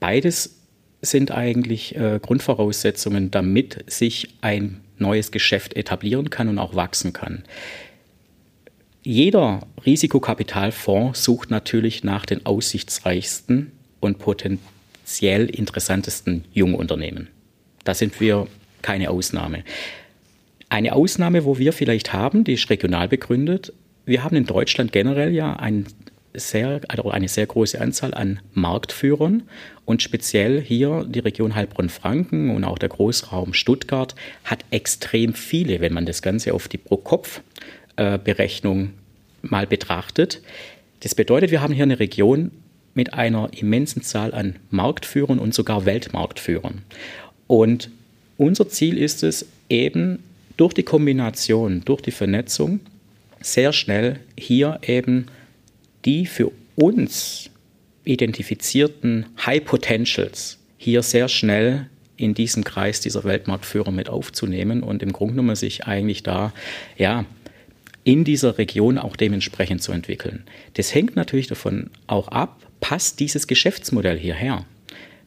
Beides 0.00 0.56
sind 1.02 1.30
eigentlich 1.30 1.96
äh, 1.96 2.18
Grundvoraussetzungen, 2.20 3.30
damit 3.30 3.84
sich 3.86 4.34
ein 4.40 4.80
neues 5.00 5.30
Geschäft 5.30 5.76
etablieren 5.76 6.30
kann 6.30 6.48
und 6.48 6.58
auch 6.58 6.74
wachsen 6.74 7.12
kann. 7.12 7.44
Jeder 9.02 9.66
Risikokapitalfonds 9.86 11.24
sucht 11.24 11.50
natürlich 11.50 12.04
nach 12.04 12.26
den 12.26 12.44
aussichtsreichsten 12.44 13.72
und 14.00 14.18
potenziell 14.18 15.46
interessantesten 15.46 16.44
Jungunternehmen. 16.52 17.28
Da 17.84 17.94
sind 17.94 18.20
wir 18.20 18.48
keine 18.82 19.10
Ausnahme. 19.10 19.64
Eine 20.68 20.92
Ausnahme, 20.92 21.44
wo 21.44 21.58
wir 21.58 21.72
vielleicht 21.72 22.12
haben, 22.12 22.44
die 22.44 22.52
ist 22.52 22.68
regional 22.68 23.08
begründet. 23.08 23.72
Wir 24.04 24.24
haben 24.24 24.36
in 24.36 24.46
Deutschland 24.46 24.92
generell 24.92 25.32
ja 25.32 25.54
ein 25.54 25.86
sehr, 26.34 26.80
also 26.88 27.10
eine 27.10 27.28
sehr 27.28 27.46
große 27.46 27.80
Anzahl 27.80 28.12
an 28.14 28.40
Marktführern 28.54 29.44
und 29.84 30.02
speziell 30.02 30.60
hier 30.60 31.06
die 31.08 31.20
Region 31.20 31.54
Heilbronn-Franken 31.54 32.50
und 32.54 32.64
auch 32.64 32.78
der 32.78 32.90
Großraum 32.90 33.54
Stuttgart 33.54 34.14
hat 34.44 34.64
extrem 34.70 35.34
viele, 35.34 35.80
wenn 35.80 35.92
man 35.92 36.06
das 36.06 36.22
Ganze 36.22 36.54
auf 36.54 36.68
die 36.68 36.78
Pro-Kopf-Berechnung 36.78 38.90
mal 39.42 39.66
betrachtet. 39.66 40.40
Das 41.00 41.14
bedeutet, 41.14 41.50
wir 41.50 41.62
haben 41.62 41.72
hier 41.72 41.84
eine 41.84 42.00
Region 42.00 42.50
mit 42.94 43.14
einer 43.14 43.50
immensen 43.56 44.02
Zahl 44.02 44.34
an 44.34 44.56
Marktführern 44.70 45.38
und 45.38 45.54
sogar 45.54 45.86
Weltmarktführern. 45.86 46.82
Und 47.46 47.90
unser 48.36 48.68
Ziel 48.68 48.98
ist 48.98 49.22
es 49.22 49.46
eben 49.68 50.22
durch 50.56 50.74
die 50.74 50.82
Kombination, 50.82 51.82
durch 51.84 52.02
die 52.02 52.10
Vernetzung 52.10 52.80
sehr 53.40 53.72
schnell 53.72 54.18
hier 54.36 54.80
eben 54.82 55.26
die 56.04 56.26
für 56.26 56.50
uns 56.76 57.50
identifizierten 58.04 59.26
High 59.44 59.64
Potentials 59.64 60.58
hier 60.78 61.02
sehr 61.02 61.28
schnell 61.28 61.88
in 62.16 62.34
diesen 62.34 62.64
Kreis 62.64 63.00
dieser 63.00 63.24
Weltmarktführer 63.24 63.90
mit 63.90 64.08
aufzunehmen 64.08 64.82
und 64.82 65.02
im 65.02 65.12
Grunde 65.12 65.34
genommen 65.34 65.56
sich 65.56 65.86
eigentlich 65.86 66.22
da, 66.22 66.52
ja, 66.96 67.24
in 68.04 68.24
dieser 68.24 68.58
Region 68.58 68.96
auch 68.98 69.16
dementsprechend 69.16 69.82
zu 69.82 69.92
entwickeln. 69.92 70.44
Das 70.74 70.94
hängt 70.94 71.14
natürlich 71.14 71.46
davon 71.46 71.90
auch 72.06 72.28
ab, 72.28 72.66
passt 72.80 73.20
dieses 73.20 73.46
Geschäftsmodell 73.46 74.18
hierher. 74.18 74.64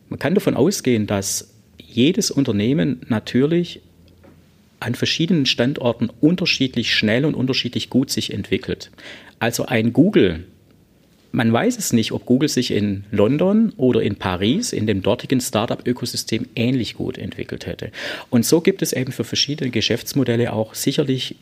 Man 0.10 0.20
kann 0.20 0.34
davon 0.34 0.56
ausgehen, 0.56 1.06
dass 1.08 1.54
jedes 1.78 2.32
Unternehmen 2.32 3.02
natürlich 3.08 3.82
an 4.80 4.96
verschiedenen 4.96 5.46
Standorten 5.46 6.10
unterschiedlich 6.22 6.94
schnell 6.94 7.26
und 7.26 7.36
unterschiedlich 7.36 7.90
gut 7.90 8.10
sich 8.10 8.34
entwickelt. 8.34 8.90
Also 9.40 9.68
ein 9.68 9.94
Google 9.94 10.46
man 11.32 11.52
weiß 11.52 11.78
es 11.78 11.94
nicht, 11.94 12.12
ob 12.12 12.26
Google 12.26 12.50
sich 12.50 12.72
in 12.72 13.06
London 13.12 13.74
oder 13.78 14.02
in 14.02 14.16
Paris, 14.16 14.74
in 14.74 14.88
dem 14.88 15.02
dortigen 15.02 15.40
Startup-Ökosystem 15.40 16.48
ähnlich 16.56 16.96
gut 16.96 17.18
entwickelt 17.18 17.66
hätte. 17.66 17.92
Und 18.30 18.46
so 18.46 18.62
gibt 18.62 18.82
es 18.82 18.94
eben 18.94 19.12
für 19.12 19.24
verschiedene 19.24 19.72
Geschäftsmodelle 19.72 20.52
auch 20.52 20.74
sicherlich 20.76 21.36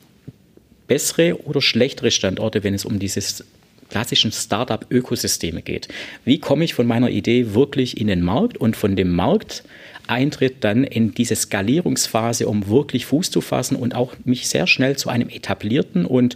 bessere 0.87 1.43
oder 1.45 1.61
schlechtere 1.61 2.11
Standorte, 2.11 2.63
wenn 2.63 2.73
es 2.73 2.85
um 2.85 2.99
dieses 2.99 3.43
klassischen 3.89 4.31
Startup-Ökosysteme 4.31 5.61
geht. 5.61 5.87
Wie 6.23 6.39
komme 6.39 6.63
ich 6.63 6.75
von 6.75 6.85
meiner 6.85 7.09
Idee 7.09 7.53
wirklich 7.55 7.99
in 7.99 8.07
den 8.07 8.21
Markt 8.21 8.57
und 8.57 8.75
von 8.77 8.95
dem 8.95 9.15
Markt 9.15 9.63
Eintritt 10.07 10.63
dann 10.63 10.83
in 10.83 11.13
diese 11.13 11.35
Skalierungsphase, 11.35 12.47
um 12.47 12.67
wirklich 12.67 13.05
Fuß 13.05 13.29
zu 13.29 13.41
fassen 13.41 13.75
und 13.75 13.95
auch 13.95 14.15
mich 14.25 14.47
sehr 14.47 14.65
schnell 14.67 14.97
zu 14.97 15.09
einem 15.09 15.29
etablierten 15.29 16.05
und 16.05 16.35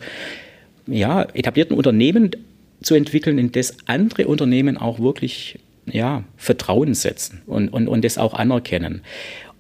ja, 0.86 1.24
etablierten 1.33 1.75
Unternehmen 1.75 2.31
zu 2.84 2.96
entwickeln, 2.96 3.38
in 3.38 3.52
das 3.52 3.75
andere 3.86 4.28
Unternehmen 4.28 4.78
auch 4.78 5.00
wirklich 5.00 5.60
ja, 5.86 6.24
Vertrauen 6.38 6.94
setzen 6.94 7.42
und, 7.48 7.70
und, 7.70 7.88
und 7.88 8.06
das 8.06 8.18
auch 8.18 8.34
anerkennen. 8.34 9.02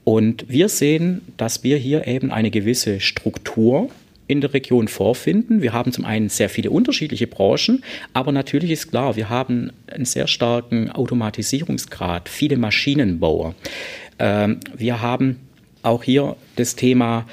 Und 0.03 0.45
wir 0.49 0.69
sehen, 0.69 1.21
dass 1.37 1.63
wir 1.63 1.77
hier 1.77 2.07
eben 2.07 2.31
eine 2.31 2.51
gewisse 2.51 2.99
Struktur 2.99 3.89
in 4.27 4.41
der 4.41 4.53
Region 4.53 4.87
vorfinden. 4.87 5.61
Wir 5.61 5.73
haben 5.73 5.91
zum 5.91 6.05
einen 6.05 6.29
sehr 6.29 6.49
viele 6.49 6.71
unterschiedliche 6.71 7.27
Branchen, 7.27 7.83
aber 8.13 8.31
natürlich 8.31 8.71
ist 8.71 8.91
klar, 8.91 9.15
wir 9.15 9.29
haben 9.29 9.71
einen 9.87 10.05
sehr 10.05 10.27
starken 10.27 10.89
Automatisierungsgrad, 10.89 12.29
viele 12.29 12.57
Maschinenbauer. 12.57 13.55
Ähm, 14.19 14.59
wir 14.75 15.01
haben 15.01 15.39
auch 15.83 16.03
hier 16.03 16.35
das 16.55 16.75
Thema 16.75 17.25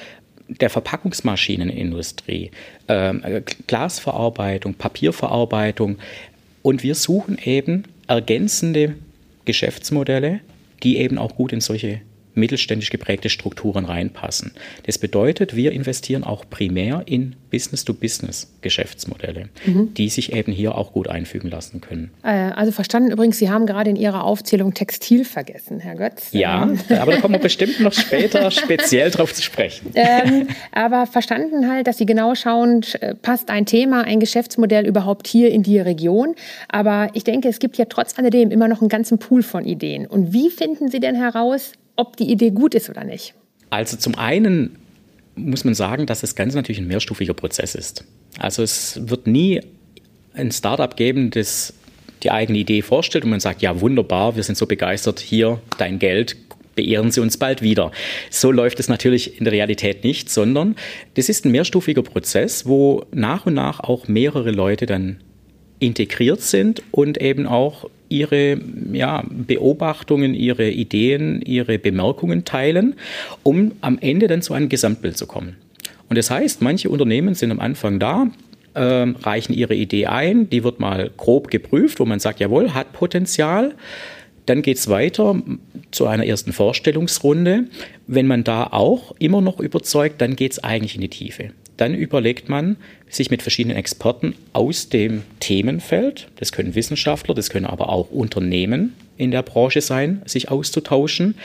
der 0.58 0.70
Verpackungsmaschinenindustrie, 0.70 2.50
äh, 2.86 3.42
Glasverarbeitung, 3.66 4.74
Papierverarbeitung. 4.74 5.98
Und 6.62 6.82
wir 6.82 6.94
suchen 6.94 7.38
eben 7.42 7.84
ergänzende 8.06 8.96
Geschäftsmodelle, 9.44 10.40
die 10.82 10.98
eben 10.98 11.18
auch 11.18 11.36
gut 11.36 11.52
in 11.52 11.60
solche 11.60 12.00
mittelständisch 12.40 12.90
geprägte 12.90 13.28
Strukturen 13.28 13.84
reinpassen. 13.84 14.52
Das 14.86 14.98
bedeutet, 14.98 15.54
wir 15.54 15.72
investieren 15.72 16.24
auch 16.24 16.44
primär 16.48 17.02
in 17.06 17.36
Business-to-Business-Geschäftsmodelle, 17.50 19.48
mhm. 19.66 19.94
die 19.94 20.08
sich 20.08 20.32
eben 20.32 20.52
hier 20.52 20.76
auch 20.76 20.92
gut 20.92 21.08
einfügen 21.08 21.50
lassen 21.50 21.80
können. 21.80 22.10
Äh, 22.22 22.28
also 22.28 22.72
verstanden 22.72 23.10
übrigens, 23.10 23.38
Sie 23.38 23.50
haben 23.50 23.66
gerade 23.66 23.90
in 23.90 23.96
Ihrer 23.96 24.24
Aufzählung 24.24 24.72
Textil 24.74 25.24
vergessen, 25.24 25.80
Herr 25.80 25.96
Götz. 25.96 26.28
Ja, 26.32 26.62
ähm. 26.62 26.78
aber 26.98 27.12
da 27.12 27.20
kommen 27.20 27.34
wir 27.34 27.40
bestimmt 27.40 27.80
noch 27.80 27.92
später 27.92 28.50
speziell 28.50 29.10
drauf 29.10 29.34
zu 29.34 29.42
sprechen. 29.42 29.90
Ähm, 29.94 30.48
aber 30.72 31.06
verstanden 31.06 31.70
halt, 31.70 31.86
dass 31.86 31.98
Sie 31.98 32.06
genau 32.06 32.34
schauen, 32.34 32.84
äh, 33.00 33.14
passt 33.14 33.50
ein 33.50 33.66
Thema, 33.66 34.02
ein 34.04 34.20
Geschäftsmodell 34.20 34.86
überhaupt 34.86 35.26
hier 35.26 35.50
in 35.50 35.62
die 35.62 35.78
Region. 35.78 36.34
Aber 36.68 37.08
ich 37.14 37.24
denke, 37.24 37.48
es 37.48 37.58
gibt 37.58 37.76
ja 37.76 37.84
trotz 37.86 38.18
alledem 38.18 38.50
immer 38.50 38.68
noch 38.68 38.80
einen 38.80 38.88
ganzen 38.88 39.18
Pool 39.18 39.42
von 39.42 39.64
Ideen. 39.64 40.06
Und 40.06 40.32
wie 40.32 40.50
finden 40.50 40.88
Sie 40.88 41.00
denn 41.00 41.16
heraus, 41.16 41.72
ob 42.00 42.16
die 42.16 42.30
Idee 42.30 42.50
gut 42.50 42.74
ist 42.74 42.88
oder 42.88 43.04
nicht? 43.04 43.34
Also 43.68 43.96
zum 43.96 44.16
einen 44.16 44.76
muss 45.36 45.64
man 45.64 45.74
sagen, 45.74 46.06
dass 46.06 46.22
das 46.22 46.34
Ganze 46.34 46.56
natürlich 46.56 46.80
ein 46.80 46.88
mehrstufiger 46.88 47.34
Prozess 47.34 47.74
ist. 47.74 48.04
Also 48.38 48.62
es 48.62 49.00
wird 49.08 49.26
nie 49.26 49.60
ein 50.34 50.50
Startup 50.50 50.96
geben, 50.96 51.30
das 51.30 51.74
die 52.22 52.30
eigene 52.30 52.58
Idee 52.58 52.82
vorstellt 52.82 53.24
und 53.24 53.30
man 53.30 53.40
sagt, 53.40 53.62
ja 53.62 53.80
wunderbar, 53.80 54.36
wir 54.36 54.42
sind 54.42 54.56
so 54.56 54.66
begeistert, 54.66 55.20
hier 55.20 55.60
dein 55.78 55.98
Geld, 55.98 56.36
beehren 56.74 57.10
Sie 57.10 57.20
uns 57.20 57.36
bald 57.36 57.62
wieder. 57.62 57.92
So 58.30 58.50
läuft 58.52 58.80
es 58.80 58.88
natürlich 58.88 59.38
in 59.38 59.44
der 59.44 59.52
Realität 59.52 60.04
nicht, 60.04 60.30
sondern 60.30 60.76
das 61.14 61.28
ist 61.28 61.44
ein 61.44 61.52
mehrstufiger 61.52 62.02
Prozess, 62.02 62.66
wo 62.66 63.04
nach 63.12 63.46
und 63.46 63.54
nach 63.54 63.80
auch 63.80 64.08
mehrere 64.08 64.50
Leute 64.50 64.86
dann 64.86 65.20
integriert 65.78 66.42
sind 66.42 66.82
und 66.90 67.20
eben 67.20 67.46
auch 67.46 67.88
ihre 68.10 68.60
ja, 68.92 69.24
Beobachtungen, 69.30 70.34
ihre 70.34 70.68
Ideen, 70.68 71.40
ihre 71.40 71.78
Bemerkungen 71.78 72.44
teilen, 72.44 72.96
um 73.42 73.72
am 73.80 73.98
Ende 73.98 74.28
dann 74.28 74.42
zu 74.42 74.52
einem 74.52 74.68
Gesamtbild 74.68 75.16
zu 75.16 75.26
kommen. 75.26 75.56
Und 76.10 76.18
das 76.18 76.30
heißt, 76.30 76.60
manche 76.60 76.90
Unternehmen 76.90 77.34
sind 77.34 77.52
am 77.52 77.60
Anfang 77.60 77.98
da, 77.98 78.26
äh, 78.74 78.80
reichen 78.80 79.52
ihre 79.52 79.74
Idee 79.74 80.06
ein, 80.06 80.50
die 80.50 80.64
wird 80.64 80.80
mal 80.80 81.10
grob 81.16 81.50
geprüft, 81.50 82.00
wo 82.00 82.04
man 82.04 82.20
sagt, 82.20 82.40
jawohl, 82.40 82.74
hat 82.74 82.92
Potenzial. 82.92 83.74
Dann 84.46 84.62
geht 84.62 84.78
es 84.78 84.88
weiter 84.88 85.40
zu 85.92 86.06
einer 86.06 86.26
ersten 86.26 86.52
Vorstellungsrunde. 86.52 87.66
Wenn 88.08 88.26
man 88.26 88.42
da 88.42 88.64
auch 88.64 89.14
immer 89.18 89.40
noch 89.40 89.60
überzeugt, 89.60 90.20
dann 90.20 90.34
geht 90.34 90.52
es 90.52 90.64
eigentlich 90.64 90.96
in 90.96 91.02
die 91.02 91.08
Tiefe. 91.08 91.50
Dann 91.80 91.94
überlegt 91.94 92.50
man, 92.50 92.76
sich 93.08 93.30
mit 93.30 93.40
verschiedenen 93.40 93.78
Experten 93.78 94.34
aus 94.52 94.90
dem 94.90 95.22
Themenfeld, 95.40 96.28
das 96.36 96.52
können 96.52 96.74
Wissenschaftler, 96.74 97.34
das 97.34 97.48
können 97.48 97.64
aber 97.64 97.88
auch 97.88 98.10
Unternehmen 98.10 98.92
in 99.16 99.30
der 99.30 99.40
Branche 99.40 99.80
sein, 99.80 100.20
sich 100.26 100.50
auszutauschen. 100.50 101.36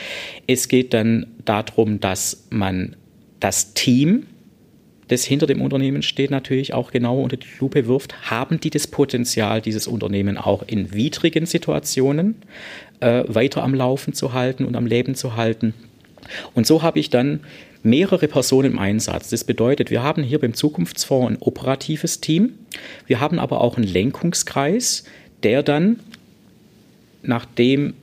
Es 0.46 0.68
geht 0.68 0.92
dann 0.92 1.26
darum, 1.46 2.00
dass 2.00 2.48
man 2.50 2.96
das 3.40 3.72
Team, 3.72 4.26
das 5.08 5.24
hinter 5.24 5.46
dem 5.46 5.62
Unternehmen 5.62 6.02
steht, 6.02 6.30
natürlich 6.30 6.74
auch 6.74 6.90
genau 6.90 7.22
unter 7.22 7.38
die 7.38 7.48
Lupe 7.58 7.86
wirft. 7.86 8.30
Haben 8.30 8.60
die 8.60 8.68
das 8.68 8.86
Potenzial, 8.88 9.62
dieses 9.62 9.86
Unternehmen 9.86 10.36
auch 10.36 10.62
in 10.66 10.92
widrigen 10.92 11.46
Situationen 11.46 12.34
äh, 13.00 13.24
weiter 13.26 13.62
am 13.62 13.72
Laufen 13.72 14.12
zu 14.12 14.34
halten 14.34 14.66
und 14.66 14.76
am 14.76 14.84
Leben 14.84 15.14
zu 15.14 15.34
halten? 15.34 15.72
Und 16.52 16.66
so 16.66 16.82
habe 16.82 16.98
ich 16.98 17.08
dann 17.08 17.40
mehrere 17.86 18.28
Personen 18.28 18.72
im 18.72 18.78
Einsatz. 18.78 19.30
Das 19.30 19.44
bedeutet, 19.44 19.90
wir 19.90 20.02
haben 20.02 20.22
hier 20.22 20.38
beim 20.38 20.52
Zukunftsfonds 20.54 21.30
ein 21.30 21.38
operatives 21.40 22.20
Team. 22.20 22.52
Wir 23.06 23.20
haben 23.20 23.38
aber 23.38 23.62
auch 23.62 23.76
einen 23.76 23.86
Lenkungskreis, 23.86 25.04
der 25.42 25.62
dann, 25.62 26.00
nachdem 27.22 27.94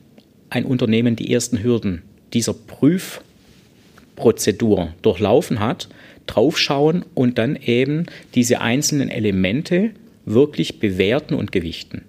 ein 0.50 0.64
Unternehmen 0.64 1.14
die 1.16 1.32
ersten 1.32 1.62
Hürden 1.62 2.02
dieser 2.32 2.54
Prüfprozedur 2.54 4.94
durchlaufen 5.02 5.60
hat, 5.60 5.88
draufschauen 6.26 7.04
und 7.14 7.38
dann 7.38 7.56
eben 7.56 8.06
diese 8.34 8.60
einzelnen 8.60 9.08
Elemente 9.10 9.90
wirklich 10.24 10.80
bewerten 10.80 11.34
und 11.34 11.52
gewichten. 11.52 12.02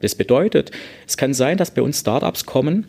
Das 0.00 0.14
bedeutet, 0.14 0.70
es 1.06 1.16
kann 1.16 1.32
sein, 1.32 1.56
dass 1.56 1.72
bei 1.72 1.80
uns 1.80 2.00
Startups 2.00 2.44
kommen, 2.44 2.84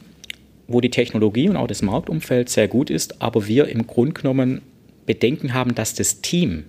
wo 0.68 0.82
die 0.82 0.90
Technologie 0.90 1.50
und 1.50 1.58
auch 1.58 1.68
das 1.68 1.82
Marktumfeld 1.82 2.50
sehr 2.50 2.68
gut 2.68 2.90
ist, 2.90 3.22
aber 3.22 3.48
wir 3.48 3.68
im 3.68 3.88
Grunde 3.88 4.14
genommen 4.14 4.62
Bedenken 5.06 5.54
haben, 5.54 5.76
dass 5.76 5.94
das 5.94 6.22
Team 6.22 6.66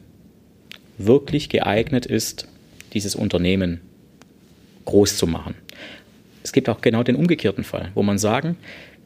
wirklich 0.98 1.48
geeignet 1.48 2.06
ist, 2.06 2.48
dieses 2.92 3.14
Unternehmen 3.14 3.80
groß 4.84 5.16
zu 5.16 5.26
machen. 5.26 5.54
Es 6.42 6.52
gibt 6.52 6.68
auch 6.68 6.80
genau 6.80 7.02
den 7.02 7.16
umgekehrten 7.16 7.64
Fall, 7.64 7.90
wo 7.94 8.02
man 8.02 8.18
sagen, 8.18 8.56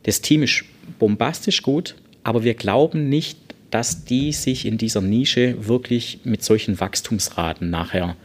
das 0.02 0.20
Team 0.20 0.42
ist 0.42 0.64
bombastisch 0.98 1.62
gut, 1.62 1.94
aber 2.22 2.44
wir 2.44 2.54
glauben 2.54 3.08
nicht, 3.08 3.38
dass 3.70 4.04
die 4.04 4.32
sich 4.32 4.66
in 4.66 4.78
dieser 4.78 5.00
Nische 5.00 5.66
wirklich 5.66 6.20
mit 6.24 6.42
solchen 6.42 6.80
Wachstumsraten 6.80 7.70
nachher 7.70 8.16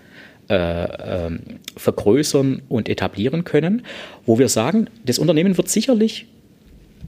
äh, 0.50 0.56
äh, 0.56 1.40
vergrößern 1.78 2.62
und 2.68 2.90
etablieren 2.90 3.44
können, 3.44 3.84
wo 4.26 4.38
wir 4.40 4.50
sagen, 4.50 4.90
das 5.04 5.20
Unternehmen 5.20 5.58
wird 5.58 5.70
sicherlich 5.70 6.28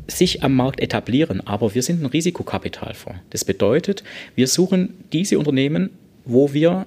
sich 0.07 0.43
am 0.43 0.55
Markt 0.55 0.79
etablieren, 0.79 1.41
aber 1.45 1.75
wir 1.75 1.83
sind 1.83 2.01
ein 2.01 2.05
Risikokapitalfonds. 2.05 3.19
Das 3.29 3.45
bedeutet, 3.45 4.03
wir 4.35 4.47
suchen 4.47 4.93
diese 5.11 5.37
Unternehmen, 5.39 5.89
wo 6.25 6.53
wir 6.53 6.85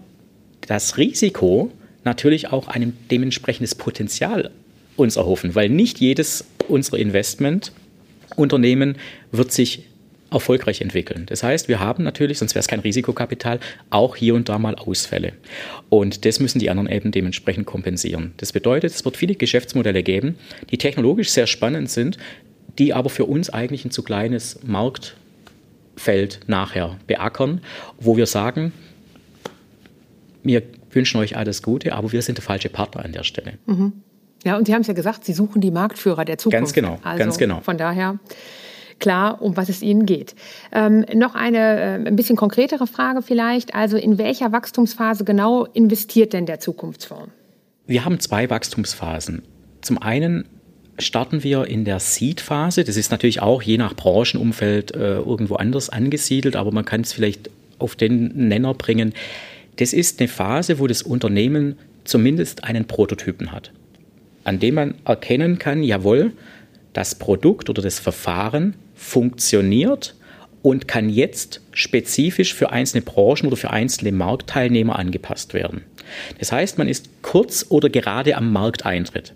das 0.66 0.96
Risiko 0.96 1.70
natürlich 2.04 2.48
auch 2.52 2.68
ein 2.68 2.96
dementsprechendes 3.10 3.74
Potenzial 3.74 4.50
uns 4.96 5.16
erhoffen, 5.16 5.54
weil 5.54 5.68
nicht 5.68 5.98
jedes 5.98 6.44
unserer 6.68 6.98
Investmentunternehmen 6.98 8.96
wird 9.32 9.52
sich 9.52 9.84
erfolgreich 10.30 10.80
entwickeln. 10.80 11.26
Das 11.26 11.42
heißt, 11.42 11.68
wir 11.68 11.80
haben 11.80 12.04
natürlich, 12.04 12.38
sonst 12.38 12.54
wäre 12.54 12.60
es 12.60 12.68
kein 12.68 12.80
Risikokapital, 12.80 13.58
auch 13.90 14.14
hier 14.16 14.34
und 14.34 14.48
da 14.48 14.58
mal 14.58 14.76
Ausfälle. 14.76 15.32
Und 15.88 16.24
das 16.24 16.38
müssen 16.38 16.60
die 16.60 16.70
anderen 16.70 16.88
eben 16.88 17.10
dementsprechend 17.10 17.66
kompensieren. 17.66 18.32
Das 18.36 18.52
bedeutet, 18.52 18.92
es 18.94 19.04
wird 19.04 19.16
viele 19.16 19.34
Geschäftsmodelle 19.34 20.02
geben, 20.02 20.36
die 20.70 20.78
technologisch 20.78 21.30
sehr 21.30 21.48
spannend 21.48 21.90
sind, 21.90 22.16
die 22.78 22.92
aber 22.94 23.10
für 23.10 23.24
uns 23.24 23.50
eigentlich 23.50 23.84
ein 23.84 23.90
zu 23.90 24.02
kleines 24.02 24.60
Marktfeld 24.62 26.40
nachher 26.46 26.96
beackern, 27.06 27.60
wo 27.98 28.16
wir 28.16 28.26
sagen, 28.26 28.72
wir 30.42 30.62
wünschen 30.90 31.20
euch 31.20 31.36
alles 31.36 31.62
Gute, 31.62 31.94
aber 31.94 32.12
wir 32.12 32.22
sind 32.22 32.38
der 32.38 32.44
falsche 32.44 32.68
Partner 32.68 33.04
an 33.04 33.12
der 33.12 33.24
Stelle. 33.24 33.58
Mhm. 33.66 33.92
Ja, 34.44 34.56
und 34.56 34.66
Sie 34.66 34.74
haben 34.74 34.80
es 34.80 34.86
ja 34.86 34.94
gesagt, 34.94 35.24
Sie 35.24 35.34
suchen 35.34 35.60
die 35.60 35.70
Marktführer 35.70 36.24
der 36.24 36.38
Zukunft. 36.38 36.58
Ganz 36.58 36.72
genau, 36.72 36.98
also 37.02 37.18
ganz 37.18 37.38
genau. 37.38 37.60
Von 37.60 37.76
daher 37.76 38.18
klar, 38.98 39.42
um 39.42 39.56
was 39.56 39.68
es 39.68 39.82
Ihnen 39.82 40.06
geht. 40.06 40.34
Ähm, 40.72 41.04
noch 41.14 41.34
eine 41.34 41.58
äh, 41.58 41.94
ein 42.06 42.16
bisschen 42.16 42.36
konkretere 42.36 42.86
Frage 42.86 43.22
vielleicht. 43.22 43.74
Also 43.74 43.96
in 43.96 44.18
welcher 44.18 44.52
Wachstumsphase 44.52 45.24
genau 45.24 45.64
investiert 45.64 46.33
denn 46.33 46.46
der 46.46 46.61
Zukunftsfonds? 46.61 47.30
Wir 47.87 48.04
haben 48.04 48.20
zwei 48.20 48.48
Wachstumsphasen. 48.48 49.42
Zum 49.80 49.98
einen 49.98 50.44
starten 51.00 51.42
wir 51.42 51.66
in 51.66 51.84
der 51.84 52.00
Seed-Phase. 52.00 52.84
Das 52.84 52.96
ist 52.96 53.10
natürlich 53.10 53.42
auch 53.42 53.62
je 53.62 53.78
nach 53.78 53.94
Branchenumfeld 53.94 54.94
äh, 54.94 55.16
irgendwo 55.16 55.56
anders 55.56 55.88
angesiedelt, 55.90 56.56
aber 56.56 56.72
man 56.72 56.84
kann 56.84 57.02
es 57.02 57.12
vielleicht 57.12 57.50
auf 57.78 57.96
den 57.96 58.48
Nenner 58.48 58.74
bringen. 58.74 59.12
Das 59.76 59.92
ist 59.92 60.20
eine 60.20 60.28
Phase, 60.28 60.78
wo 60.78 60.86
das 60.86 61.02
Unternehmen 61.02 61.76
zumindest 62.04 62.64
einen 62.64 62.86
Prototypen 62.86 63.52
hat, 63.52 63.72
an 64.44 64.58
dem 64.58 64.74
man 64.74 64.94
erkennen 65.04 65.58
kann, 65.58 65.82
jawohl, 65.82 66.32
das 66.92 67.14
Produkt 67.14 67.70
oder 67.70 67.82
das 67.82 67.98
Verfahren 67.98 68.74
funktioniert 68.94 70.14
und 70.62 70.88
kann 70.88 71.08
jetzt 71.08 71.60
spezifisch 71.72 72.54
für 72.54 72.70
einzelne 72.70 73.02
Branchen 73.02 73.46
oder 73.46 73.56
für 73.56 73.70
einzelne 73.70 74.12
Marktteilnehmer 74.12 74.98
angepasst 74.98 75.54
werden. 75.54 75.82
Das 76.38 76.52
heißt, 76.52 76.76
man 76.78 76.88
ist 76.88 77.08
kurz 77.22 77.66
oder 77.68 77.88
gerade 77.88 78.36
am 78.36 78.52
Markteintritt. 78.52 79.32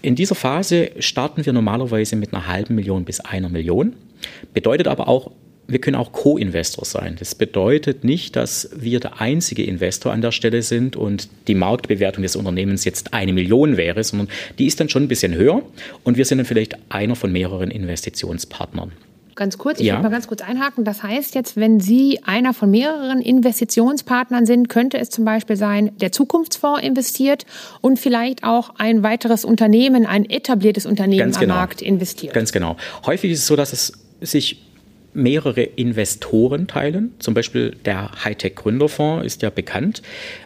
In 0.00 0.14
dieser 0.14 0.34
Phase 0.34 0.90
starten 1.00 1.44
wir 1.44 1.52
normalerweise 1.52 2.16
mit 2.16 2.32
einer 2.32 2.46
halben 2.46 2.74
Million 2.74 3.04
bis 3.04 3.20
einer 3.20 3.48
Million. 3.48 3.94
Bedeutet 4.54 4.86
aber 4.86 5.08
auch, 5.08 5.32
wir 5.66 5.80
können 5.80 5.96
auch 5.96 6.12
Co-Investor 6.12 6.84
sein. 6.84 7.16
Das 7.18 7.34
bedeutet 7.34 8.04
nicht, 8.04 8.36
dass 8.36 8.70
wir 8.74 9.00
der 9.00 9.20
einzige 9.20 9.64
Investor 9.64 10.12
an 10.12 10.22
der 10.22 10.32
Stelle 10.32 10.62
sind 10.62 10.96
und 10.96 11.28
die 11.46 11.54
Marktbewertung 11.54 12.22
des 12.22 12.36
Unternehmens 12.36 12.84
jetzt 12.84 13.12
eine 13.12 13.32
Million 13.32 13.76
wäre, 13.76 14.02
sondern 14.02 14.28
die 14.58 14.66
ist 14.66 14.80
dann 14.80 14.88
schon 14.88 15.02
ein 15.02 15.08
bisschen 15.08 15.34
höher 15.34 15.62
und 16.04 16.16
wir 16.16 16.24
sind 16.24 16.38
dann 16.38 16.46
vielleicht 16.46 16.76
einer 16.90 17.16
von 17.16 17.32
mehreren 17.32 17.70
Investitionspartnern 17.70 18.92
ganz 19.38 19.56
kurz, 19.56 19.80
ich 19.80 19.86
ja. 19.86 19.94
will 19.94 20.02
mal 20.02 20.10
ganz 20.10 20.26
kurz 20.26 20.42
einhaken. 20.42 20.84
Das 20.84 21.02
heißt 21.02 21.34
jetzt, 21.34 21.56
wenn 21.56 21.80
Sie 21.80 22.20
einer 22.24 22.52
von 22.52 22.70
mehreren 22.70 23.22
Investitionspartnern 23.22 24.44
sind, 24.44 24.68
könnte 24.68 24.98
es 24.98 25.08
zum 25.08 25.24
Beispiel 25.24 25.56
sein, 25.56 25.92
der 26.00 26.12
Zukunftsfonds 26.12 26.82
investiert 26.82 27.46
und 27.80 27.98
vielleicht 27.98 28.44
auch 28.44 28.74
ein 28.76 29.02
weiteres 29.02 29.46
Unternehmen, 29.46 30.04
ein 30.04 30.28
etabliertes 30.28 30.84
Unternehmen 30.84 31.20
ganz 31.20 31.36
am 31.36 31.40
genau. 31.40 31.54
Markt 31.54 31.80
investiert. 31.80 32.34
Ganz 32.34 32.52
genau. 32.52 32.76
Häufig 33.06 33.30
ist 33.30 33.40
es 33.40 33.46
so, 33.46 33.56
dass 33.56 33.72
es 33.72 33.92
sich 34.20 34.67
mehrere 35.14 35.62
Investoren 35.62 36.66
teilen. 36.66 37.14
Zum 37.18 37.34
Beispiel 37.34 37.76
der 37.84 38.24
Hightech 38.24 38.54
Gründerfonds 38.54 39.24
ist 39.24 39.42
ja 39.42 39.50
bekannt. 39.50 40.02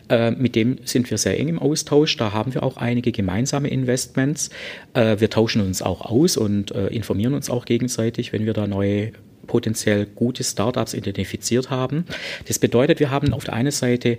Äh, 0.08 0.30
mit 0.32 0.54
dem 0.54 0.78
sind 0.84 1.10
wir 1.10 1.18
sehr 1.18 1.38
eng 1.38 1.48
im 1.48 1.58
Austausch. 1.58 2.16
Da 2.16 2.32
haben 2.32 2.54
wir 2.54 2.62
auch 2.62 2.76
einige 2.76 3.12
gemeinsame 3.12 3.68
Investments. 3.68 4.50
Äh, 4.94 5.20
wir 5.20 5.30
tauschen 5.30 5.62
uns 5.62 5.82
auch 5.82 6.02
aus 6.02 6.36
und 6.36 6.70
äh, 6.72 6.88
informieren 6.88 7.34
uns 7.34 7.50
auch 7.50 7.64
gegenseitig, 7.64 8.32
wenn 8.32 8.46
wir 8.46 8.52
da 8.52 8.66
neue 8.66 9.12
potenziell 9.46 10.06
gute 10.06 10.44
Startups 10.44 10.94
identifiziert 10.94 11.70
haben. 11.70 12.04
Das 12.46 12.58
bedeutet, 12.58 13.00
wir 13.00 13.10
haben 13.10 13.32
auf 13.32 13.44
der 13.44 13.54
einen 13.54 13.72
Seite 13.72 14.18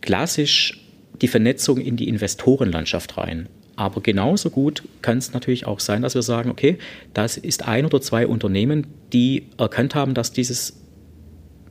klassisch 0.00 0.80
die 1.20 1.28
Vernetzung 1.28 1.78
in 1.78 1.96
die 1.96 2.08
Investorenlandschaft 2.08 3.18
rein. 3.18 3.48
Aber 3.80 4.02
genauso 4.02 4.50
gut 4.50 4.82
kann 5.00 5.16
es 5.16 5.32
natürlich 5.32 5.66
auch 5.66 5.80
sein, 5.80 6.02
dass 6.02 6.14
wir 6.14 6.20
sagen, 6.20 6.50
okay, 6.50 6.76
das 7.14 7.38
ist 7.38 7.66
ein 7.66 7.86
oder 7.86 8.02
zwei 8.02 8.26
Unternehmen, 8.26 8.86
die 9.14 9.44
erkannt 9.56 9.94
haben, 9.94 10.12
dass 10.12 10.32
dieses 10.32 10.78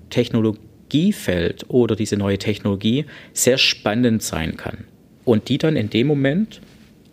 Technologiefeld 0.09 1.65
oder 1.67 1.95
diese 1.95 2.17
neue 2.17 2.39
Technologie 2.39 3.05
sehr 3.33 3.59
spannend 3.59 4.23
sein 4.23 4.57
kann. 4.57 4.85
Und 5.23 5.49
die 5.49 5.59
dann 5.59 5.75
in 5.75 5.91
dem 5.91 6.07
Moment 6.07 6.61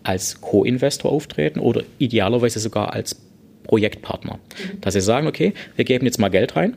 als 0.02 0.40
Co-Investor 0.40 1.12
auftreten 1.12 1.60
oder 1.60 1.82
idealerweise 1.98 2.58
sogar 2.58 2.94
als 2.94 3.20
Projektpartner. 3.64 4.38
Dass 4.80 4.94
sie 4.94 5.02
sagen, 5.02 5.26
okay, 5.26 5.52
wir 5.74 5.84
geben 5.84 6.06
jetzt 6.06 6.18
mal 6.18 6.30
Geld 6.30 6.56
rein. 6.56 6.74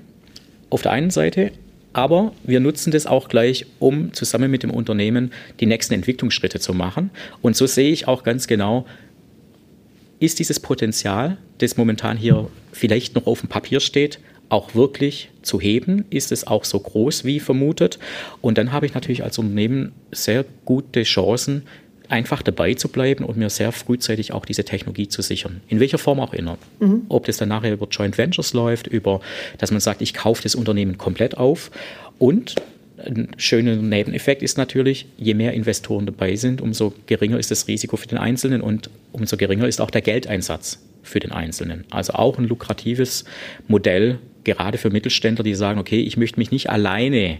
Auf 0.70 0.82
der 0.82 0.92
einen 0.92 1.10
Seite, 1.10 1.54
aber 1.94 2.34
wir 2.44 2.60
nutzen 2.60 2.92
das 2.92 3.08
auch 3.08 3.30
gleich, 3.30 3.66
um 3.80 4.14
zusammen 4.14 4.52
mit 4.52 4.64
dem 4.64 4.72
Unternehmen 4.72 5.32
die 5.60 5.66
nächsten 5.66 5.94
Entwicklungsschritte 5.94 6.60
zu 6.60 6.74
machen. 6.74 7.10
Und 7.42 7.56
so 7.56 7.66
sehe 7.66 7.92
ich 7.92 8.08
auch 8.08 8.24
ganz 8.24 8.48
genau, 8.48 8.86
ist 10.20 10.40
dieses 10.40 10.60
Potenzial, 10.60 11.38
das 11.60 11.78
momentan 11.78 12.18
hier 12.18 12.50
vielleicht 12.72 13.16
noch 13.16 13.26
auf 13.26 13.40
dem 13.40 13.50
Papier 13.50 13.80
steht, 13.80 14.20
auch 14.50 14.76
wirklich 14.76 15.30
zu 15.42 15.62
heben? 15.62 16.06
Ist 16.10 16.32
es 16.32 16.46
auch 16.46 16.66
so 16.66 16.80
groß 16.80 17.24
wie 17.24 17.40
vermutet? 17.40 18.00
Und 18.42 18.58
dann 18.58 18.72
habe 18.72 18.86
ich 18.86 18.94
natürlich 18.94 19.24
als 19.24 19.38
Unternehmen 19.38 19.94
sehr 20.12 20.46
gute 20.66 21.04
Chancen, 21.04 21.64
einfach 22.10 22.42
dabei 22.42 22.74
zu 22.74 22.90
bleiben 22.90 23.24
und 23.24 23.38
mir 23.38 23.50
sehr 23.50 23.72
frühzeitig 23.72 24.34
auch 24.34 24.46
diese 24.46 24.66
Technologie 24.66 25.08
zu 25.08 25.22
sichern. 25.22 25.62
In 25.68 25.80
welcher 25.80 25.98
Form 25.98 26.20
auch 26.20 26.34
immer. 26.34 26.58
Mhm. 26.80 27.04
Ob 27.10 27.26
das 27.26 27.38
dann 27.38 27.50
nachher 27.50 27.72
über 27.72 27.88
Joint 27.90 28.18
Ventures 28.18 28.54
läuft, 28.54 28.88
über, 28.88 29.22
dass 29.58 29.72
man 29.72 29.80
sagt, 29.80 30.02
ich 30.02 30.14
kaufe 30.14 30.44
das 30.44 30.56
Unternehmen 30.56 30.98
komplett 30.98 31.38
auf. 31.38 31.72
Und 32.18 32.56
ein 33.06 33.30
schöner 33.38 33.76
Nebeneffekt 33.76 34.42
ist 34.42 34.58
natürlich, 34.58 35.06
je 35.18 35.34
mehr 35.34 35.54
Investoren 35.54 36.06
dabei 36.06 36.36
sind, 36.36 36.62
umso 36.62 36.94
geringer 37.06 37.40
ist 37.40 37.52
das 37.52 37.68
Risiko 37.68 37.96
für 37.96 38.08
den 38.08 38.18
Einzelnen 38.18 38.62
und 38.62 38.90
umso 39.12 39.38
geringer 39.38 39.68
ist 39.68 39.80
auch 39.80 39.92
der 39.92 40.02
Geldeinsatz 40.02 40.80
für 41.04 41.20
den 41.20 41.32
Einzelnen. 41.32 41.86
Also 41.92 42.14
auch 42.14 42.38
ein 42.38 42.46
lukratives 42.46 43.26
Modell, 43.68 44.20
gerade 44.44 44.78
für 44.78 44.90
Mittelständler, 44.90 45.44
die 45.44 45.56
sagen, 45.56 45.80
okay, 45.80 46.02
ich 46.02 46.18
möchte 46.18 46.40
mich 46.40 46.52
nicht 46.52 46.70
alleine 46.70 47.38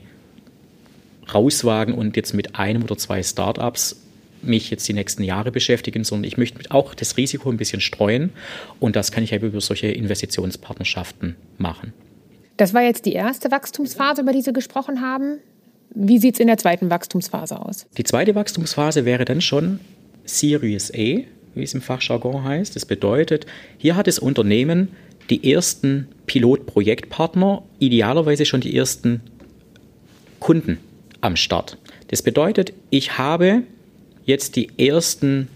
rauswagen 1.34 1.94
und 1.94 2.16
jetzt 2.16 2.34
mit 2.34 2.56
einem 2.56 2.84
oder 2.84 2.98
zwei 2.98 3.22
Startups 3.22 4.02
mich 4.42 4.70
jetzt 4.70 4.88
die 4.88 4.94
nächsten 4.94 5.24
Jahre 5.24 5.52
beschäftigen, 5.52 6.04
sondern 6.04 6.26
ich 6.26 6.38
möchte 6.38 6.72
auch 6.72 6.94
das 6.94 7.18
Risiko 7.18 7.50
ein 7.50 7.58
bisschen 7.58 7.82
streuen 7.82 8.32
und 8.80 8.96
das 8.96 9.12
kann 9.12 9.24
ich 9.24 9.34
eben 9.34 9.48
über 9.48 9.62
solche 9.62 9.88
Investitionspartnerschaften 9.88 11.36
machen. 11.58 11.94
Das 12.58 12.74
war 12.74 12.82
jetzt 12.82 13.06
die 13.06 13.14
erste 13.14 13.52
Wachstumsphase, 13.52 14.22
über 14.22 14.34
die 14.34 14.42
Sie 14.42 14.54
gesprochen 14.54 15.02
haben. 15.02 15.40
Wie 15.96 16.20
sieht 16.20 16.36
es 16.36 16.40
in 16.40 16.48
der 16.48 16.58
zweiten 16.58 16.90
Wachstumsphase 16.90 17.60
aus? 17.60 17.88
Die 17.98 18.04
zweite 18.04 18.36
Wachstumsphase 18.36 19.06
wäre 19.06 19.26
dann 19.26 19.42
schon 19.42 19.80
Series 20.26 20.92
A, 20.94 20.96
wie 20.96 21.64
es 21.64 21.74
im 21.74 21.82
Fachjargon 21.82 22.44
heißt. 22.44 22.76
Das 22.76 22.86
bedeutet, 22.86 23.46
hier 23.78 23.96
hat 23.96 24.08
das 24.08 24.20
Unternehmen 24.20 24.90
die 25.30 25.52
ersten 25.52 26.08
Pilotprojektpartner, 26.26 27.64
idealerweise 27.80 28.46
schon 28.46 28.62
die 28.62 28.76
ersten 28.76 29.22
Kunden 30.40 30.80
am 31.22 31.36
Start. 31.36 31.78
Das 32.08 32.22
bedeutet, 32.22 32.74
ich 32.90 33.18
habe 33.18 33.64
jetzt 34.26 34.56
die 34.56 34.70
ersten 34.78 35.48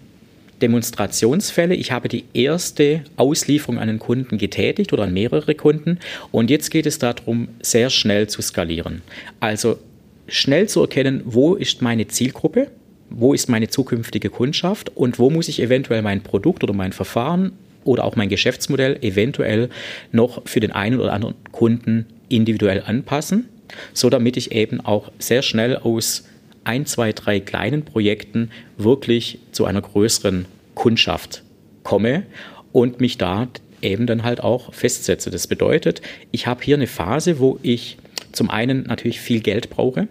Demonstrationsfälle. 0.62 1.74
Ich 1.74 1.92
habe 1.92 2.08
die 2.08 2.24
erste 2.32 3.04
Auslieferung 3.16 3.78
an 3.78 3.88
einen 3.88 3.98
Kunden 3.98 4.38
getätigt 4.38 4.92
oder 4.92 5.04
an 5.04 5.12
mehrere 5.12 5.54
Kunden. 5.54 5.98
Und 6.30 6.50
jetzt 6.50 6.70
geht 6.70 6.86
es 6.86 6.98
darum, 6.98 7.48
sehr 7.60 7.90
schnell 7.90 8.28
zu 8.28 8.40
skalieren. 8.40 9.02
Also 9.40 9.78
schnell 10.26 10.68
zu 10.68 10.80
erkennen, 10.80 11.22
wo 11.24 11.54
ist 11.54 11.82
meine 11.82 12.08
Zielgruppe, 12.08 12.70
wo 13.10 13.34
ist 13.34 13.48
meine 13.48 13.68
zukünftige 13.68 14.30
Kundschaft 14.30 14.96
und 14.96 15.18
wo 15.18 15.30
muss 15.30 15.48
ich 15.48 15.60
eventuell 15.60 16.02
mein 16.02 16.22
Produkt 16.22 16.64
oder 16.64 16.72
mein 16.72 16.92
Verfahren 16.92 17.52
oder 17.84 18.04
auch 18.04 18.16
mein 18.16 18.28
Geschäftsmodell 18.28 18.98
eventuell 19.02 19.68
noch 20.12 20.46
für 20.46 20.60
den 20.60 20.72
einen 20.72 20.98
oder 20.98 21.12
anderen 21.12 21.34
Kunden 21.52 22.06
individuell 22.28 22.82
anpassen, 22.86 23.48
so 23.92 24.08
damit 24.08 24.36
ich 24.36 24.52
eben 24.52 24.80
auch 24.80 25.12
sehr 25.18 25.42
schnell 25.42 25.76
aus 25.76 26.24
ein, 26.64 26.86
zwei, 26.86 27.12
drei 27.12 27.40
kleinen 27.40 27.84
Projekten 27.84 28.50
wirklich 28.76 29.38
zu 29.52 29.64
einer 29.64 29.82
größeren 29.82 30.46
Kundschaft 30.74 31.42
komme 31.82 32.24
und 32.72 33.00
mich 33.00 33.18
da 33.18 33.48
eben 33.82 34.06
dann 34.06 34.24
halt 34.24 34.42
auch 34.42 34.72
festsetze. 34.72 35.30
Das 35.30 35.46
bedeutet, 35.46 36.02
ich 36.32 36.46
habe 36.46 36.64
hier 36.64 36.76
eine 36.76 36.86
Phase, 36.86 37.38
wo 37.38 37.58
ich 37.62 37.98
zum 38.32 38.50
einen 38.50 38.84
natürlich 38.84 39.20
viel 39.20 39.40
Geld 39.40 39.70
brauche, 39.70 40.08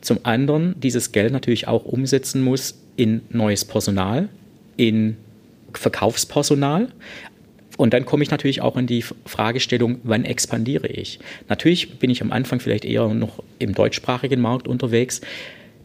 zum 0.00 0.20
anderen 0.24 0.74
dieses 0.80 1.12
Geld 1.12 1.32
natürlich 1.32 1.68
auch 1.68 1.84
umsetzen 1.84 2.42
muss 2.42 2.78
in 2.96 3.22
neues 3.30 3.64
Personal, 3.64 4.28
in 4.76 5.16
Verkaufspersonal. 5.72 6.88
Und 7.76 7.94
dann 7.94 8.04
komme 8.04 8.22
ich 8.22 8.30
natürlich 8.30 8.60
auch 8.60 8.76
in 8.76 8.86
die 8.86 9.02
Fragestellung, 9.26 9.98
wann 10.02 10.24
expandiere 10.24 10.86
ich? 10.88 11.18
Natürlich 11.48 11.98
bin 11.98 12.10
ich 12.10 12.22
am 12.22 12.30
Anfang 12.30 12.60
vielleicht 12.60 12.84
eher 12.84 13.08
noch 13.08 13.42
im 13.58 13.74
deutschsprachigen 13.74 14.40
Markt 14.40 14.68
unterwegs. 14.68 15.20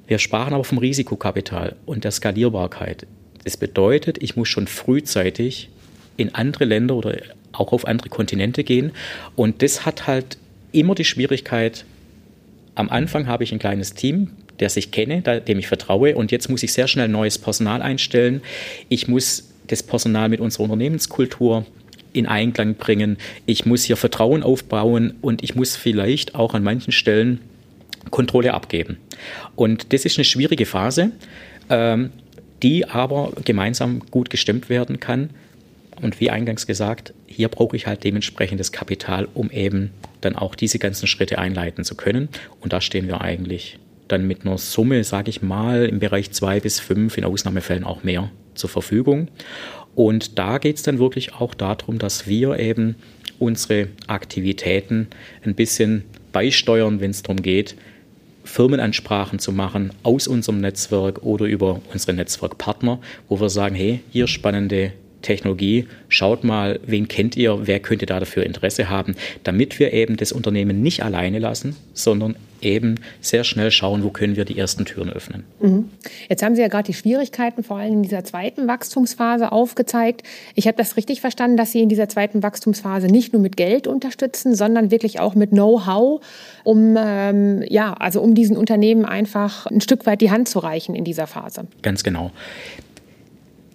Wir 0.07 0.19
sprachen 0.19 0.53
aber 0.53 0.63
vom 0.63 0.77
Risikokapital 0.77 1.75
und 1.85 2.03
der 2.03 2.11
Skalierbarkeit. 2.11 3.05
Das 3.43 3.57
bedeutet, 3.57 4.23
ich 4.23 4.35
muss 4.35 4.47
schon 4.47 4.67
frühzeitig 4.67 5.69
in 6.15 6.33
andere 6.33 6.65
Länder 6.65 6.95
oder 6.95 7.17
auch 7.51 7.73
auf 7.73 7.85
andere 7.85 8.09
Kontinente 8.09 8.63
gehen. 8.63 8.91
Und 9.35 9.61
das 9.61 9.85
hat 9.85 10.07
halt 10.07 10.37
immer 10.71 10.95
die 10.95 11.05
Schwierigkeit, 11.05 11.85
am 12.75 12.89
Anfang 12.89 13.27
habe 13.27 13.43
ich 13.43 13.51
ein 13.51 13.59
kleines 13.59 13.95
Team, 13.95 14.29
der 14.59 14.69
sich 14.69 14.91
kenne, 14.91 15.21
dem 15.21 15.59
ich 15.59 15.67
vertraue. 15.67 16.15
Und 16.15 16.31
jetzt 16.31 16.49
muss 16.49 16.63
ich 16.63 16.73
sehr 16.73 16.87
schnell 16.87 17.07
neues 17.07 17.37
Personal 17.37 17.81
einstellen. 17.81 18.41
Ich 18.87 19.07
muss 19.07 19.49
das 19.67 19.83
Personal 19.83 20.29
mit 20.29 20.39
unserer 20.39 20.63
Unternehmenskultur 20.63 21.65
in 22.13 22.27
Einklang 22.27 22.75
bringen. 22.75 23.17
Ich 23.45 23.65
muss 23.65 23.83
hier 23.83 23.97
Vertrauen 23.97 24.43
aufbauen 24.43 25.15
und 25.21 25.43
ich 25.43 25.55
muss 25.55 25.75
vielleicht 25.75 26.35
auch 26.35 26.53
an 26.53 26.63
manchen 26.63 26.91
Stellen 26.91 27.39
Kontrolle 28.11 28.53
abgeben. 28.53 28.97
Und 29.55 29.93
das 29.93 30.05
ist 30.05 30.17
eine 30.17 30.25
schwierige 30.25 30.65
Phase, 30.65 31.11
ähm, 31.69 32.11
die 32.63 32.87
aber 32.87 33.33
gemeinsam 33.43 34.01
gut 34.11 34.29
gestemmt 34.29 34.69
werden 34.69 34.99
kann. 34.99 35.29
Und 36.01 36.19
wie 36.19 36.29
eingangs 36.29 36.67
gesagt, 36.67 37.13
hier 37.25 37.49
brauche 37.49 37.75
ich 37.75 37.87
halt 37.87 38.03
dementsprechendes 38.03 38.71
Kapital, 38.71 39.27
um 39.33 39.49
eben 39.51 39.91
dann 40.21 40.35
auch 40.35 40.55
diese 40.55 40.79
ganzen 40.79 41.07
Schritte 41.07 41.39
einleiten 41.39 41.83
zu 41.83 41.95
können. 41.95 42.29
Und 42.61 42.73
da 42.73 42.81
stehen 42.81 43.07
wir 43.07 43.21
eigentlich 43.21 43.79
dann 44.07 44.25
mit 44.27 44.45
einer 44.45 44.57
Summe, 44.57 45.03
sage 45.03 45.29
ich 45.29 45.41
mal, 45.41 45.85
im 45.85 45.99
Bereich 45.99 46.31
zwei 46.31 46.59
bis 46.59 46.79
fünf, 46.79 47.17
in 47.17 47.23
Ausnahmefällen 47.23 47.83
auch 47.83 48.03
mehr 48.03 48.31
zur 48.53 48.69
Verfügung. 48.69 49.27
Und 49.95 50.37
da 50.37 50.59
geht 50.59 50.77
es 50.77 50.83
dann 50.83 50.99
wirklich 50.99 51.33
auch 51.33 51.53
darum, 51.53 51.97
dass 51.97 52.27
wir 52.27 52.59
eben 52.59 52.95
unsere 53.39 53.87
Aktivitäten 54.07 55.07
ein 55.43 55.55
bisschen 55.55 56.03
beisteuern, 56.31 56.99
wenn 56.99 57.11
es 57.11 57.23
darum 57.23 57.41
geht, 57.41 57.75
Firmenansprachen 58.47 59.39
zu 59.39 59.51
machen 59.51 59.91
aus 60.03 60.27
unserem 60.27 60.59
Netzwerk 60.59 61.21
oder 61.23 61.45
über 61.45 61.81
unsere 61.93 62.13
Netzwerkpartner, 62.13 62.99
wo 63.29 63.39
wir 63.39 63.49
sagen, 63.49 63.75
hey, 63.75 64.01
hier 64.09 64.27
spannende 64.27 64.93
Technologie, 65.21 65.87
schaut 66.09 66.43
mal, 66.43 66.79
wen 66.85 67.07
kennt 67.07 67.35
ihr, 67.35 67.67
wer 67.67 67.79
könnte 67.79 68.05
da 68.05 68.19
dafür 68.19 68.43
Interesse 68.43 68.89
haben, 68.89 69.15
damit 69.43 69.79
wir 69.79 69.93
eben 69.93 70.17
das 70.17 70.31
Unternehmen 70.31 70.81
nicht 70.81 71.03
alleine 71.03 71.39
lassen, 71.39 71.75
sondern 71.93 72.35
eben 72.61 72.95
sehr 73.21 73.43
schnell 73.43 73.71
schauen, 73.71 74.03
wo 74.03 74.09
können 74.09 74.35
wir 74.35 74.45
die 74.45 74.57
ersten 74.57 74.85
Türen 74.85 75.09
öffnen. 75.09 75.43
Mhm. 75.59 75.89
Jetzt 76.29 76.43
haben 76.43 76.55
Sie 76.55 76.61
ja 76.61 76.67
gerade 76.67 76.87
die 76.87 76.93
Schwierigkeiten 76.93 77.63
vor 77.63 77.77
allem 77.77 77.93
in 77.93 78.03
dieser 78.03 78.23
zweiten 78.23 78.67
Wachstumsphase 78.67 79.51
aufgezeigt. 79.51 80.23
Ich 80.55 80.67
habe 80.67 80.77
das 80.77 80.97
richtig 80.97 81.21
verstanden, 81.21 81.57
dass 81.57 81.71
Sie 81.71 81.81
in 81.81 81.89
dieser 81.89 82.09
zweiten 82.09 82.43
Wachstumsphase 82.43 83.07
nicht 83.07 83.33
nur 83.33 83.41
mit 83.41 83.57
Geld 83.57 83.87
unterstützen, 83.87 84.55
sondern 84.55 84.91
wirklich 84.91 85.19
auch 85.19 85.35
mit 85.35 85.51
Know-how, 85.51 86.21
um 86.63 86.95
ähm, 86.97 87.63
ja, 87.67 87.93
also 87.93 88.21
um 88.21 88.35
diesen 88.35 88.57
Unternehmen 88.57 89.05
einfach 89.05 89.67
ein 89.67 89.81
Stück 89.81 90.05
weit 90.05 90.21
die 90.21 90.31
Hand 90.31 90.47
zu 90.47 90.59
reichen 90.59 90.95
in 90.95 91.03
dieser 91.03 91.27
Phase. 91.27 91.67
Ganz 91.81 92.03
genau. 92.03 92.31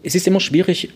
Es 0.03 0.15
ist 0.17 0.27
immer 0.27 0.41
schwierig, 0.41 0.91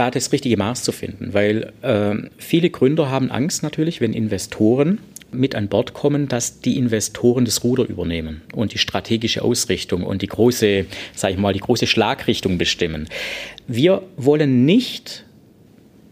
da 0.00 0.10
das 0.10 0.32
richtige 0.32 0.56
Maß 0.56 0.82
zu 0.82 0.92
finden, 0.92 1.34
weil 1.34 1.74
äh, 1.82 2.14
viele 2.38 2.70
Gründer 2.70 3.10
haben 3.10 3.30
Angst 3.30 3.62
natürlich, 3.62 4.00
wenn 4.00 4.14
Investoren 4.14 4.98
mit 5.30 5.54
an 5.54 5.68
Bord 5.68 5.92
kommen, 5.92 6.26
dass 6.26 6.60
die 6.60 6.78
Investoren 6.78 7.44
das 7.44 7.64
Ruder 7.64 7.86
übernehmen 7.86 8.40
und 8.54 8.72
die 8.72 8.78
strategische 8.78 9.42
Ausrichtung 9.42 10.02
und 10.02 10.22
die 10.22 10.26
große, 10.26 10.86
sag 11.14 11.32
ich 11.32 11.36
mal, 11.36 11.52
die 11.52 11.60
große 11.60 11.86
Schlagrichtung 11.86 12.56
bestimmen. 12.56 13.08
Wir 13.68 14.02
wollen 14.16 14.64
nicht 14.64 15.26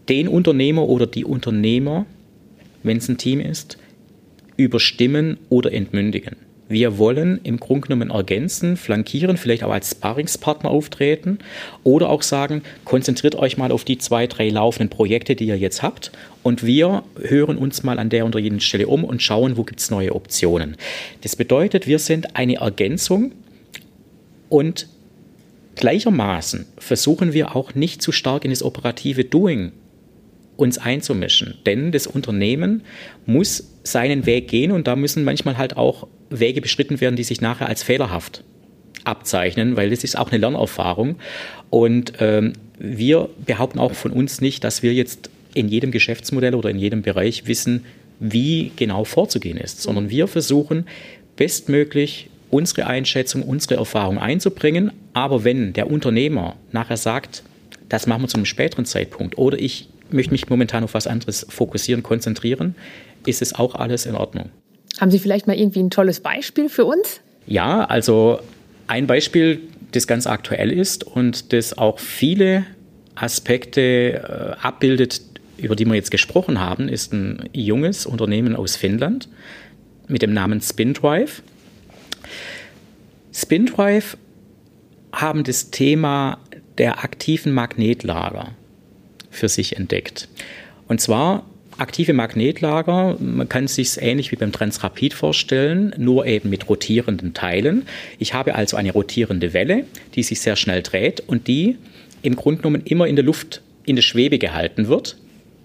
den 0.07 0.27
Unternehmer 0.27 0.87
oder 0.87 1.07
die 1.07 1.25
Unternehmer, 1.25 2.05
wenn 2.83 2.97
es 2.97 3.09
ein 3.09 3.17
Team 3.17 3.41
ist, 3.41 3.79
überstimmen 4.55 5.39
oder 5.49 5.73
entmündigen. 5.73 6.35
Wir 6.69 6.99
wollen 6.99 7.39
im 7.43 7.59
Grunde 7.59 7.87
genommen 7.87 8.11
ergänzen, 8.11 8.77
flankieren, 8.77 9.37
vielleicht 9.37 9.63
auch 9.63 9.71
als 9.71 9.89
Sparringspartner 9.89 10.69
auftreten 10.69 11.39
oder 11.83 12.09
auch 12.09 12.21
sagen, 12.21 12.61
konzentriert 12.85 13.33
euch 13.33 13.57
mal 13.57 13.71
auf 13.71 13.83
die 13.83 13.97
zwei, 13.97 14.27
drei 14.27 14.49
laufenden 14.49 14.89
Projekte, 14.89 15.35
die 15.35 15.47
ihr 15.47 15.57
jetzt 15.57 15.81
habt 15.81 16.11
und 16.43 16.63
wir 16.63 17.03
hören 17.23 17.57
uns 17.57 17.81
mal 17.81 17.97
an 17.97 18.09
der 18.09 18.27
oder 18.27 18.37
jenen 18.37 18.59
Stelle 18.59 18.87
um 18.87 19.03
und 19.03 19.23
schauen, 19.23 19.57
wo 19.57 19.63
gibt 19.63 19.79
es 19.79 19.89
neue 19.89 20.13
Optionen. 20.13 20.77
Das 21.21 21.35
bedeutet, 21.35 21.87
wir 21.87 21.97
sind 21.97 22.35
eine 22.35 22.57
Ergänzung 22.57 23.31
und 24.47 24.87
gleichermaßen 25.75 26.67
versuchen 26.77 27.33
wir 27.33 27.55
auch 27.55 27.73
nicht 27.73 28.03
zu 28.03 28.11
stark 28.11 28.45
in 28.45 28.51
das 28.51 28.61
operative 28.61 29.23
Doing 29.23 29.71
uns 30.55 30.77
einzumischen. 30.77 31.57
Denn 31.65 31.91
das 31.91 32.05
Unternehmen 32.05 32.83
muss 33.25 33.71
seinen 33.83 34.25
Weg 34.25 34.49
gehen 34.49 34.71
und 34.71 34.87
da 34.87 34.95
müssen 34.95 35.23
manchmal 35.23 35.57
halt 35.57 35.75
auch 35.77 36.07
Wege 36.29 36.61
beschritten 36.61 37.01
werden, 37.01 37.15
die 37.15 37.23
sich 37.23 37.41
nachher 37.41 37.67
als 37.67 37.83
fehlerhaft 37.83 38.43
abzeichnen, 39.03 39.75
weil 39.75 39.89
das 39.89 40.03
ist 40.03 40.17
auch 40.17 40.29
eine 40.29 40.39
Lernerfahrung. 40.39 41.15
Und 41.69 42.13
ähm, 42.19 42.53
wir 42.77 43.29
behaupten 43.45 43.79
auch 43.79 43.93
von 43.93 44.11
uns 44.11 44.41
nicht, 44.41 44.63
dass 44.63 44.83
wir 44.83 44.93
jetzt 44.93 45.29
in 45.53 45.67
jedem 45.67 45.91
Geschäftsmodell 45.91 46.55
oder 46.55 46.69
in 46.69 46.77
jedem 46.77 47.01
Bereich 47.01 47.47
wissen, 47.47 47.85
wie 48.19 48.71
genau 48.75 49.05
vorzugehen 49.05 49.57
ist, 49.57 49.81
sondern 49.81 50.09
wir 50.09 50.27
versuchen 50.27 50.85
bestmöglich 51.35 52.29
unsere 52.49 52.87
Einschätzung, 52.87 53.43
unsere 53.43 53.75
Erfahrung 53.75 54.17
einzubringen. 54.17 54.91
Aber 55.13 55.43
wenn 55.43 55.73
der 55.73 55.89
Unternehmer 55.89 56.55
nachher 56.71 56.97
sagt, 56.97 57.43
das 57.87 58.07
machen 58.07 58.23
wir 58.23 58.27
zu 58.27 58.37
einem 58.37 58.45
späteren 58.45 58.85
Zeitpunkt 58.85 59.37
oder 59.37 59.57
ich 59.57 59.89
möchte 60.11 60.31
mich 60.31 60.49
momentan 60.49 60.83
auf 60.83 60.93
was 60.93 61.07
anderes 61.07 61.45
fokussieren, 61.49 62.03
konzentrieren, 62.03 62.75
ist 63.25 63.41
es 63.41 63.55
auch 63.55 63.75
alles 63.75 64.05
in 64.05 64.15
Ordnung. 64.15 64.49
Haben 64.99 65.11
Sie 65.11 65.19
vielleicht 65.19 65.47
mal 65.47 65.57
irgendwie 65.57 65.79
ein 65.79 65.89
tolles 65.89 66.19
Beispiel 66.19 66.69
für 66.69 66.85
uns? 66.85 67.21
Ja, 67.47 67.85
also 67.85 68.39
ein 68.87 69.07
Beispiel, 69.07 69.61
das 69.91 70.07
ganz 70.07 70.27
aktuell 70.27 70.71
ist 70.71 71.03
und 71.03 71.53
das 71.53 71.77
auch 71.77 71.99
viele 71.99 72.65
Aspekte 73.15 73.81
äh, 74.61 74.65
abbildet, 74.65 75.21
über 75.57 75.75
die 75.75 75.85
wir 75.85 75.95
jetzt 75.95 76.11
gesprochen 76.11 76.59
haben, 76.59 76.87
ist 76.87 77.13
ein 77.13 77.49
junges 77.53 78.05
Unternehmen 78.05 78.55
aus 78.55 78.75
Finnland 78.75 79.27
mit 80.07 80.21
dem 80.21 80.33
Namen 80.33 80.61
Spindrive. 80.61 81.41
Spindrive 83.33 84.17
haben 85.11 85.43
das 85.43 85.71
Thema 85.71 86.39
der 86.77 87.03
aktiven 87.03 87.51
Magnetlager 87.51 88.49
für 89.29 89.49
sich 89.49 89.75
entdeckt. 89.75 90.27
Und 90.87 91.01
zwar 91.01 91.45
aktive 91.79 92.13
Magnetlager, 92.13 93.17
man 93.19 93.47
kann 93.49 93.65
es 93.65 93.75
sich 93.75 94.01
ähnlich 94.01 94.31
wie 94.31 94.35
beim 94.35 94.51
Transrapid 94.51 95.13
vorstellen, 95.13 95.93
nur 95.97 96.25
eben 96.25 96.49
mit 96.49 96.69
rotierenden 96.69 97.33
Teilen. 97.33 97.83
Ich 98.17 98.33
habe 98.33 98.55
also 98.55 98.77
eine 98.77 98.91
rotierende 98.91 99.53
Welle, 99.53 99.85
die 100.15 100.23
sich 100.23 100.41
sehr 100.41 100.55
schnell 100.55 100.81
dreht 100.81 101.21
und 101.21 101.47
die 101.47 101.77
im 102.21 102.35
Grunde 102.35 102.61
genommen 102.61 102.81
immer 102.85 103.07
in 103.07 103.15
der 103.15 103.25
Luft 103.25 103.61
in 103.85 103.95
der 103.95 104.03
Schwebe 104.03 104.37
gehalten 104.37 104.87
wird 104.87 105.17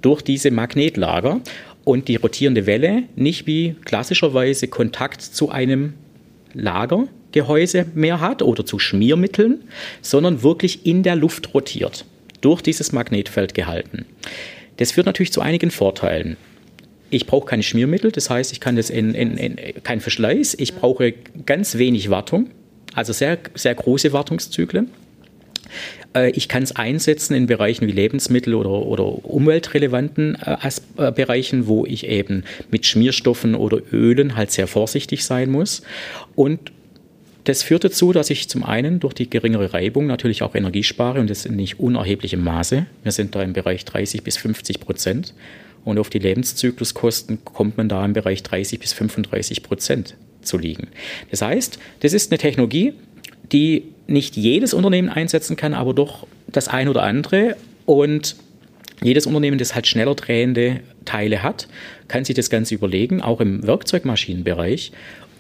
durch 0.03 0.23
diese 0.23 0.51
Magnetlager 0.51 1.41
und 1.85 2.09
die 2.09 2.17
rotierende 2.17 2.67
Welle 2.67 3.05
nicht 3.17 3.47
wie 3.47 3.75
klassischerweise 3.85 4.69
Kontakt 4.69 5.23
zu 5.23 5.51
einem 5.51 5.95
Lagergehäuse 6.53 7.87
mehr 7.95 8.21
hat 8.21 8.43
oder 8.43 8.65
zu 8.65 8.79
Schmiermitteln, 8.79 9.65
sondern 10.03 10.43
wirklich 10.43 10.87
in 10.87 11.03
der 11.03 11.17
Luft 11.17 11.55
rotiert, 11.55 12.05
durch 12.41 12.63
dieses 12.63 12.93
Magnetfeld 12.93 13.55
gehalten. 13.55 14.07
Das 14.77 14.93
führt 14.93 15.07
natürlich 15.07 15.33
zu 15.33 15.41
einigen 15.41 15.71
Vorteilen. 15.71 16.37
Ich 17.11 17.27
brauche 17.27 17.47
keine 17.47 17.63
Schmiermittel, 17.63 18.11
das 18.11 18.29
heißt, 18.29 18.53
ich 18.53 18.61
kann 18.61 18.77
das 18.77 18.91
in, 18.91 19.15
in, 19.15 19.37
in 19.37 19.57
kein 19.83 20.01
Verschleiß, 20.01 20.55
ich 20.59 20.75
brauche 20.75 21.15
ganz 21.47 21.79
wenig 21.79 22.11
Wartung, 22.11 22.51
also 22.95 23.13
sehr, 23.13 23.39
sehr 23.55 23.75
große 23.75 24.13
Wartungszyklen. 24.13 24.91
Äh, 26.15 26.31
ich 26.31 26.49
kann 26.49 26.63
es 26.63 26.75
einsetzen 26.75 27.35
in 27.35 27.47
Bereichen 27.47 27.87
wie 27.87 27.93
Lebensmittel 27.93 28.55
oder, 28.55 28.71
oder 28.71 29.05
umweltrelevanten 29.25 30.37
äh, 30.37 30.57
äh, 30.99 31.13
Bereichen, 31.13 31.67
wo 31.67 31.85
ich 31.87 32.07
eben 32.07 32.45
mit 32.71 32.87
Schmierstoffen 32.87 33.55
oder 33.55 33.81
Ölen 33.93 34.37
halt 34.37 34.51
sehr 34.51 34.67
vorsichtig 34.67 35.25
sein 35.25 35.51
muss. 35.51 35.83
Und 36.35 36.73
das 37.45 37.63
führt 37.63 37.85
dazu, 37.85 38.13
dass 38.13 38.31
ich 38.31 38.49
zum 38.49 38.65
einen 38.65 39.01
durch 39.01 39.15
die 39.15 39.29
geringere 39.29 39.75
Reibung 39.75 40.07
natürlich 40.07 40.43
auch 40.43 40.55
Energie 40.55 40.83
spare 40.83 41.21
und 41.21 41.29
das 41.29 41.45
in 41.45 41.57
nicht 41.57 41.79
unerheblichem 41.79 42.43
Maße. 42.43 42.87
Wir 43.03 43.13
sind 43.13 43.35
da 43.35 43.43
im 43.43 43.53
Bereich 43.53 43.85
30 43.85 44.23
bis 44.23 44.39
50 44.39 44.81
Prozent. 44.81 45.35
Und 45.85 45.99
auf 45.99 46.09
die 46.09 46.19
Lebenszykluskosten 46.19 47.45
kommt 47.45 47.77
man 47.77 47.91
da 47.91 48.03
im 48.03 48.15
Bereich 48.15 48.43
30 48.43 48.81
bis 48.81 48.95
35 48.95 49.63
Prozent 49.63 50.17
zu 50.41 50.57
liegen. 50.57 50.89
Das 51.31 51.43
heißt, 51.43 51.79
das 52.01 52.15
ist 52.15 52.33
eine 52.33 52.39
Technologie, 52.39 52.95
die 53.53 53.85
nicht 54.07 54.37
jedes 54.37 54.73
Unternehmen 54.73 55.11
einsetzen 55.11 55.57
kann, 55.57 55.75
aber 55.75 55.93
doch 55.93 56.27
das 56.47 56.69
ein 56.69 56.89
oder 56.89 57.03
andere. 57.03 57.57
Und 57.85 58.37
jedes 59.03 59.27
Unternehmen, 59.27 59.59
das 59.59 59.75
halt 59.75 59.87
schneller 59.87 60.15
drehende 60.15 60.81
Teile 61.05 61.43
hat, 61.43 61.69
kann 62.09 62.25
sich 62.25 62.35
das 62.35 62.49
Ganze 62.49 62.75
überlegen, 62.75 63.21
auch 63.21 63.41
im 63.41 63.67
Werkzeugmaschinenbereich 63.67 64.93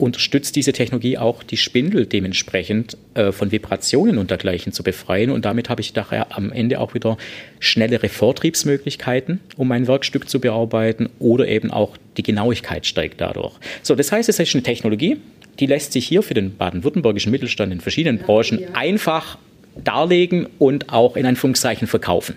unterstützt 0.04 0.54
diese 0.54 0.72
Technologie 0.72 1.18
auch 1.18 1.42
die 1.42 1.56
Spindel 1.56 2.06
dementsprechend 2.06 2.96
äh, 3.14 3.32
von 3.32 3.50
Vibrationen 3.50 4.18
und 4.18 4.30
dergleichen 4.30 4.72
zu 4.72 4.82
befreien. 4.82 5.30
Und 5.30 5.44
damit 5.44 5.68
habe 5.68 5.80
ich 5.80 5.92
daher 5.92 6.36
am 6.36 6.52
Ende 6.52 6.78
auch 6.80 6.94
wieder 6.94 7.16
schnellere 7.58 8.08
Vortriebsmöglichkeiten, 8.08 9.40
um 9.56 9.68
mein 9.68 9.88
Werkstück 9.88 10.28
zu 10.28 10.40
bearbeiten 10.40 11.08
oder 11.18 11.48
eben 11.48 11.70
auch 11.70 11.96
die 12.16 12.22
Genauigkeit 12.22 12.86
steigt 12.86 13.20
dadurch. 13.20 13.54
So, 13.82 13.94
das 13.94 14.12
heißt, 14.12 14.28
es 14.28 14.38
ist 14.38 14.54
eine 14.54 14.62
Technologie, 14.62 15.16
die 15.58 15.66
lässt 15.66 15.92
sich 15.92 16.06
hier 16.06 16.22
für 16.22 16.34
den 16.34 16.56
baden-württembergischen 16.56 17.32
Mittelstand 17.32 17.72
in 17.72 17.80
verschiedenen 17.80 18.18
Branchen 18.18 18.60
ja. 18.60 18.68
einfach 18.74 19.38
darlegen 19.82 20.46
und 20.58 20.92
auch 20.92 21.16
in 21.16 21.26
Anführungszeichen 21.26 21.88
verkaufen. 21.88 22.36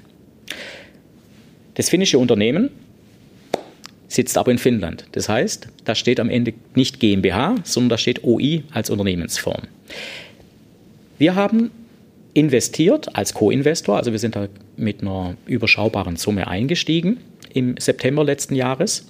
Das 1.76 1.90
finnische 1.90 2.18
Unternehmen 2.18 2.70
sitzt 4.18 4.36
aber 4.36 4.52
in 4.52 4.58
Finnland. 4.58 5.06
Das 5.12 5.30
heißt, 5.30 5.68
da 5.86 5.94
steht 5.94 6.20
am 6.20 6.32
Ende 6.32 6.54
nicht 6.74 7.00
GmbH, 7.00 7.56
sondern 7.64 7.90
da 7.90 7.98
steht 8.00 8.24
OI 8.24 8.64
als 8.72 8.90
Unternehmensform. 8.90 9.62
Wir 11.20 11.36
haben 11.36 11.70
investiert 12.34 13.16
als 13.16 13.36
Co-Investor, 13.36 13.96
also 13.96 14.12
wir 14.12 14.18
sind 14.20 14.36
da 14.36 14.48
mit 14.76 15.02
einer 15.02 15.36
überschaubaren 15.46 16.16
Summe 16.16 16.48
eingestiegen 16.48 17.18
im 17.54 17.78
September 17.78 18.24
letzten 18.24 18.56
Jahres. 18.56 19.06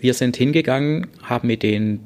Wir 0.00 0.12
sind 0.12 0.36
hingegangen, 0.36 1.06
haben 1.22 1.48
mit 1.48 1.62
den 1.62 2.00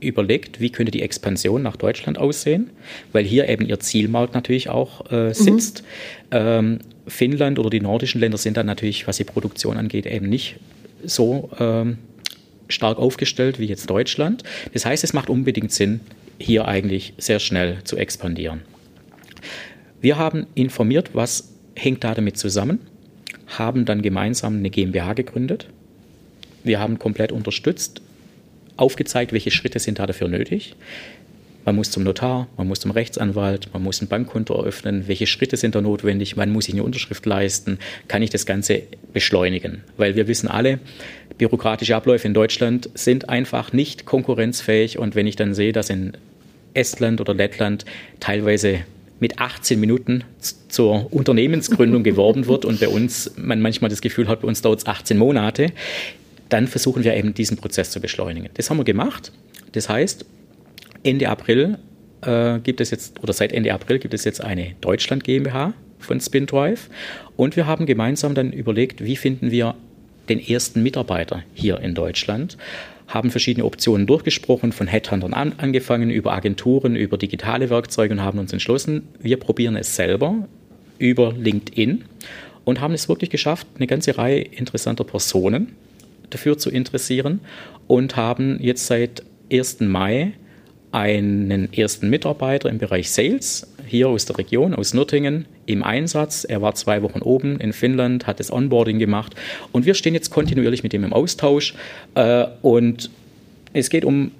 überlegt, 0.00 0.60
wie 0.60 0.70
könnte 0.70 0.90
die 0.90 1.02
Expansion 1.02 1.62
nach 1.62 1.76
Deutschland 1.76 2.16
aussehen, 2.16 2.70
weil 3.12 3.24
hier 3.24 3.46
eben 3.48 3.66
ihr 3.66 3.78
Zielmarkt 3.78 4.34
natürlich 4.34 4.70
auch 4.70 5.10
äh, 5.10 5.28
mhm. 5.28 5.34
sitzt. 5.34 5.82
Mhm. 5.82 6.36
Ähm, 6.38 6.78
Finnland 7.06 7.58
oder 7.58 7.68
die 7.68 7.80
nordischen 7.80 8.22
Länder 8.22 8.38
sind 8.38 8.56
dann 8.56 8.64
natürlich, 8.64 9.06
was 9.06 9.18
die 9.18 9.24
Produktion 9.24 9.76
angeht, 9.76 10.06
eben 10.06 10.30
nicht 10.30 10.56
so 11.06 11.50
ähm, 11.58 11.98
stark 12.68 12.98
aufgestellt 12.98 13.58
wie 13.58 13.66
jetzt 13.66 13.88
Deutschland. 13.88 14.42
Das 14.72 14.86
heißt, 14.86 15.04
es 15.04 15.12
macht 15.12 15.28
unbedingt 15.28 15.72
Sinn, 15.72 16.00
hier 16.38 16.66
eigentlich 16.66 17.14
sehr 17.18 17.38
schnell 17.38 17.78
zu 17.84 17.96
expandieren. 17.96 18.62
Wir 20.00 20.18
haben 20.18 20.46
informiert, 20.54 21.10
was 21.14 21.54
hängt 21.76 22.04
da 22.04 22.14
damit 22.14 22.36
zusammen, 22.36 22.80
haben 23.46 23.84
dann 23.84 24.02
gemeinsam 24.02 24.56
eine 24.56 24.70
GmbH 24.70 25.14
gegründet. 25.14 25.68
Wir 26.62 26.80
haben 26.80 26.98
komplett 26.98 27.32
unterstützt, 27.32 28.02
aufgezeigt, 28.76 29.32
welche 29.32 29.50
Schritte 29.50 29.78
sind 29.78 29.98
da 29.98 30.06
dafür 30.06 30.28
nötig. 30.28 30.74
Man 31.64 31.76
muss 31.76 31.90
zum 31.90 32.02
Notar, 32.02 32.46
man 32.58 32.68
muss 32.68 32.80
zum 32.80 32.90
Rechtsanwalt, 32.90 33.70
man 33.72 33.82
muss 33.82 34.02
ein 34.02 34.08
Bankkonto 34.08 34.54
eröffnen. 34.54 35.04
Welche 35.06 35.26
Schritte 35.26 35.56
sind 35.56 35.74
da 35.74 35.80
notwendig? 35.80 36.36
Wann 36.36 36.50
muss 36.50 36.68
ich 36.68 36.74
eine 36.74 36.82
Unterschrift 36.82 37.24
leisten? 37.24 37.78
Kann 38.06 38.22
ich 38.22 38.28
das 38.28 38.44
Ganze 38.44 38.82
beschleunigen? 39.14 39.82
Weil 39.96 40.14
wir 40.14 40.28
wissen 40.28 40.48
alle, 40.48 40.78
bürokratische 41.38 41.96
Abläufe 41.96 42.26
in 42.26 42.34
Deutschland 42.34 42.90
sind 42.94 43.30
einfach 43.30 43.72
nicht 43.72 44.04
konkurrenzfähig. 44.04 44.98
Und 44.98 45.14
wenn 45.14 45.26
ich 45.26 45.36
dann 45.36 45.54
sehe, 45.54 45.72
dass 45.72 45.88
in 45.88 46.12
Estland 46.74 47.20
oder 47.22 47.32
Lettland 47.32 47.86
teilweise 48.20 48.80
mit 49.20 49.38
18 49.38 49.80
Minuten 49.80 50.24
zur 50.68 51.10
Unternehmensgründung 51.14 52.02
geworben 52.02 52.46
wird 52.46 52.66
und 52.66 52.80
bei 52.80 52.88
uns 52.88 53.32
man 53.36 53.62
manchmal 53.62 53.88
das 53.88 54.02
Gefühl 54.02 54.28
hat, 54.28 54.42
bei 54.42 54.48
uns 54.48 54.60
dauert 54.60 54.80
es 54.80 54.86
18 54.86 55.16
Monate, 55.16 55.72
dann 56.50 56.68
versuchen 56.68 57.04
wir 57.04 57.14
eben 57.16 57.32
diesen 57.32 57.56
Prozess 57.56 57.90
zu 57.90 58.00
beschleunigen. 58.00 58.50
Das 58.54 58.68
haben 58.68 58.76
wir 58.76 58.84
gemacht. 58.84 59.32
Das 59.72 59.88
heißt, 59.88 60.26
Ende 61.04 61.28
April 61.28 61.78
äh, 62.22 62.58
gibt 62.58 62.80
es 62.80 62.90
jetzt, 62.90 63.22
oder 63.22 63.32
seit 63.32 63.52
Ende 63.52 63.72
April 63.72 64.00
gibt 64.00 64.14
es 64.14 64.24
jetzt 64.24 64.42
eine 64.42 64.74
Deutschland 64.80 65.22
GmbH 65.22 65.74
von 66.00 66.20
SpinDrive. 66.20 66.90
Und 67.36 67.56
wir 67.56 67.66
haben 67.66 67.86
gemeinsam 67.86 68.34
dann 68.34 68.52
überlegt, 68.52 69.04
wie 69.04 69.16
finden 69.16 69.50
wir 69.52 69.76
den 70.28 70.40
ersten 70.40 70.82
Mitarbeiter 70.82 71.42
hier 71.54 71.80
in 71.80 71.94
Deutschland 71.94 72.56
haben 73.06 73.30
verschiedene 73.30 73.64
Optionen 73.66 74.06
durchgesprochen, 74.06 74.72
von 74.72 74.86
Headhuntern 74.86 75.34
an, 75.34 75.52
angefangen, 75.58 76.10
über 76.10 76.32
Agenturen, 76.32 76.96
über 76.96 77.18
digitale 77.18 77.70
Werkzeuge 77.70 78.14
und 78.14 78.22
haben 78.22 78.38
uns 78.38 78.52
entschlossen, 78.52 79.08
wir 79.20 79.36
probieren 79.38 79.76
es 79.76 79.94
selber 79.94 80.48
über 80.98 81.32
LinkedIn 81.32 82.04
und 82.64 82.80
haben 82.80 82.94
es 82.94 83.08
wirklich 83.08 83.30
geschafft, 83.30 83.66
eine 83.76 83.86
ganze 83.86 84.16
Reihe 84.16 84.40
interessanter 84.40 85.04
Personen 85.04 85.76
dafür 86.30 86.56
zu 86.56 86.70
interessieren 86.70 87.40
und 87.86 88.16
haben 88.16 88.58
jetzt 88.60 88.86
seit 88.86 89.22
1. 89.52 89.80
Mai 89.80 90.32
einen 90.94 91.72
ersten 91.72 92.08
Mitarbeiter 92.08 92.68
im 92.70 92.78
Bereich 92.78 93.10
Sales 93.10 93.66
hier 93.86 94.08
aus 94.08 94.26
der 94.26 94.38
Region, 94.38 94.74
aus 94.74 94.94
Nürtingen, 94.94 95.46
im 95.66 95.82
Einsatz. 95.82 96.44
Er 96.44 96.62
war 96.62 96.74
zwei 96.74 97.02
Wochen 97.02 97.20
oben 97.20 97.58
in 97.58 97.72
Finnland, 97.72 98.26
hat 98.26 98.38
das 98.38 98.52
Onboarding 98.52 98.98
gemacht 98.98 99.34
und 99.72 99.86
wir 99.86 99.94
stehen 99.94 100.14
jetzt 100.14 100.30
kontinuierlich 100.30 100.82
mit 100.82 100.94
ihm 100.94 101.04
im 101.04 101.12
Austausch. 101.12 101.74
Äh, 102.14 102.46
und 102.62 103.10
es 103.72 103.90
geht 103.90 104.04
um 104.04 104.30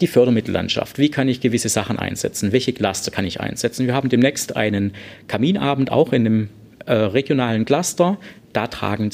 die 0.00 0.06
Fördermittellandschaft. 0.06 0.98
Wie 0.98 1.10
kann 1.10 1.28
ich 1.28 1.40
gewisse 1.40 1.68
Sachen 1.68 1.98
einsetzen? 1.98 2.52
Welche 2.52 2.72
Cluster 2.72 3.10
kann 3.10 3.24
ich 3.24 3.40
einsetzen? 3.40 3.86
Wir 3.86 3.94
haben 3.94 4.08
demnächst 4.08 4.56
einen 4.56 4.92
Kaminabend 5.26 5.90
auch 5.90 6.12
in 6.12 6.26
einem 6.26 6.48
äh, 6.86 6.92
regionalen 6.92 7.64
Cluster. 7.64 8.18
Da 8.52 8.68
tragen 8.68 9.10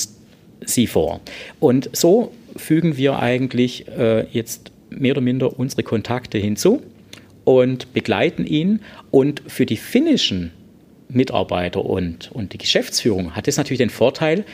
Sie 0.66 0.86
vor. 0.86 1.20
Und 1.60 1.88
so 1.94 2.32
fügen 2.56 2.98
wir 2.98 3.18
eigentlich 3.18 3.88
äh, 3.88 4.26
jetzt 4.30 4.70
mehr 4.98 5.12
oder 5.12 5.20
minder 5.20 5.58
unsere 5.58 5.82
Kontakte 5.82 6.38
hinzu 6.38 6.82
und 7.44 7.92
begleiten 7.92 8.46
ihn. 8.46 8.80
Und 9.10 9.42
für 9.46 9.66
die 9.66 9.76
finnischen 9.76 10.52
Mitarbeiter 11.08 11.84
und, 11.84 12.30
und 12.32 12.52
die 12.52 12.58
Geschäftsführung 12.58 13.36
hat 13.36 13.48
es 13.48 13.56
natürlich 13.56 13.78
den 13.78 13.90
Vorteil, 13.90 14.44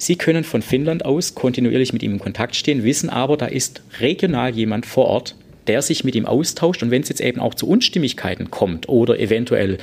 Sie 0.00 0.14
können 0.14 0.44
von 0.44 0.62
Finnland 0.62 1.04
aus 1.04 1.34
kontinuierlich 1.34 1.92
mit 1.92 2.04
ihm 2.04 2.12
in 2.12 2.18
Kontakt 2.20 2.54
stehen, 2.54 2.84
wissen 2.84 3.10
aber, 3.10 3.36
da 3.36 3.46
ist 3.46 3.82
regional 3.98 4.54
jemand 4.54 4.86
vor 4.86 5.06
Ort, 5.06 5.34
der 5.66 5.82
sich 5.82 6.04
mit 6.04 6.14
ihm 6.14 6.24
austauscht. 6.24 6.84
Und 6.84 6.92
wenn 6.92 7.02
es 7.02 7.08
jetzt 7.08 7.20
eben 7.20 7.40
auch 7.40 7.54
zu 7.54 7.68
Unstimmigkeiten 7.68 8.48
kommt 8.48 8.88
oder 8.88 9.18
eventuell 9.18 9.78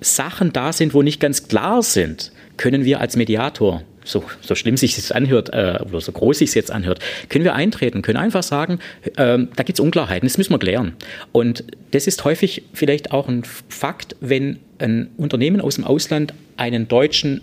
Sachen 0.00 0.52
da 0.52 0.72
sind, 0.72 0.94
wo 0.94 1.02
nicht 1.02 1.20
ganz 1.20 1.48
klar 1.48 1.82
sind, 1.82 2.30
können 2.56 2.84
wir 2.84 3.00
als 3.00 3.16
Mediator 3.16 3.82
so, 4.10 4.24
so 4.40 4.54
schlimm 4.54 4.76
sich 4.76 4.96
das 4.96 5.12
anhört 5.12 5.50
äh, 5.52 5.78
oder 5.88 6.00
so 6.00 6.12
groß 6.12 6.38
sich 6.38 6.50
es 6.50 6.54
jetzt 6.54 6.70
anhört, 6.70 7.00
können 7.28 7.44
wir 7.44 7.54
eintreten, 7.54 8.02
können 8.02 8.18
einfach 8.18 8.42
sagen, 8.42 8.78
ähm, 9.16 9.48
da 9.56 9.62
gibt 9.62 9.78
es 9.78 9.80
Unklarheiten, 9.80 10.26
das 10.28 10.38
müssen 10.38 10.52
wir 10.52 10.58
klären. 10.58 10.94
Und 11.32 11.64
das 11.92 12.06
ist 12.06 12.24
häufig 12.24 12.62
vielleicht 12.72 13.12
auch 13.12 13.28
ein 13.28 13.44
Fakt, 13.68 14.16
wenn 14.20 14.58
ein 14.78 15.10
Unternehmen 15.16 15.60
aus 15.60 15.76
dem 15.76 15.84
Ausland 15.84 16.34
einen 16.56 16.88
deutschen 16.88 17.40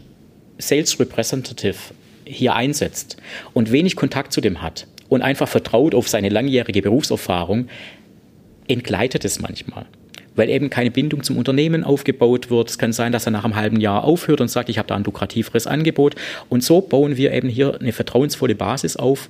Sales 0.57 0.99
Representative 0.99 1.75
hier 2.25 2.55
einsetzt 2.55 3.17
und 3.53 3.71
wenig 3.71 3.95
Kontakt 3.95 4.33
zu 4.33 4.41
dem 4.41 4.61
hat 4.61 4.87
und 5.09 5.21
einfach 5.21 5.47
vertraut 5.47 5.95
auf 5.95 6.07
seine 6.07 6.29
langjährige 6.29 6.81
Berufserfahrung, 6.81 7.69
entgleitet 8.67 9.23
es 9.23 9.39
manchmal 9.39 9.85
weil 10.37 10.49
eben 10.49 10.69
keine 10.69 10.91
Bindung 10.91 11.23
zum 11.23 11.37
Unternehmen 11.37 11.83
aufgebaut 11.83 12.49
wird. 12.49 12.69
Es 12.69 12.77
kann 12.77 12.93
sein, 12.93 13.11
dass 13.11 13.25
er 13.25 13.31
nach 13.31 13.43
einem 13.43 13.55
halben 13.55 13.81
Jahr 13.81 14.05
aufhört 14.05 14.39
und 14.39 14.47
sagt, 14.47 14.69
ich 14.69 14.77
habe 14.77 14.87
da 14.87 14.95
ein 14.95 15.03
lukrativeres 15.03 15.67
Angebot. 15.67 16.15
Und 16.47 16.63
so 16.63 16.79
bauen 16.79 17.17
wir 17.17 17.33
eben 17.33 17.49
hier 17.49 17.77
eine 17.79 17.91
vertrauensvolle 17.91 18.55
Basis 18.55 18.95
auf, 18.95 19.29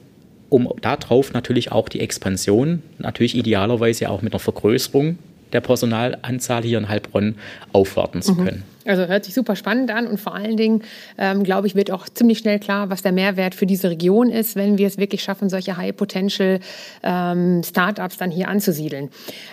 um 0.50 0.72
darauf 0.82 1.34
natürlich 1.34 1.72
auch 1.72 1.90
die 1.90 2.02
Expansion, 2.02 2.84
natürlich 3.00 3.36
idealerweise 3.36 4.10
auch 4.10 4.22
mit 4.22 4.34
einer 4.34 4.40
Vergrößerung 4.40 5.18
der 5.54 5.62
Personalanzahl 5.62 6.64
hier 6.64 6.78
in 6.78 6.90
Heilbronn 6.90 7.36
aufwarten 7.72 8.22
zu 8.22 8.34
mhm. 8.34 8.64
Also 8.88 9.06
hört 9.06 9.26
sich 9.26 9.34
super 9.34 9.56
spannend 9.56 9.92
an 9.92 10.08
und 10.08 10.20
vor 10.20 10.34
allen 10.34 10.58
Dingen, 10.58 10.84
ähm, 11.18 11.44
glaube 11.44 11.68
ich, 11.68 11.76
wird 11.76 11.92
auch 11.92 12.08
ziemlich 12.10 12.40
schnell 12.40 12.60
klar, 12.60 12.90
was 12.90 13.02
der 13.02 13.12
Mehrwert 13.12 13.56
für 13.56 13.66
diese 13.66 13.90
Region 13.90 14.30
ist, 14.30 14.56
wenn 14.56 14.78
wir 14.78 14.88
es 14.88 14.98
wirklich 14.98 15.24
schaffen, 15.24 15.50
solche 15.50 15.78
High-Potential 15.78 16.60
ähm, 17.04 17.62
Startups 17.64 18.18
dann 18.18 18.32
hier 18.32 18.48
anzusiedeln. 18.48 19.10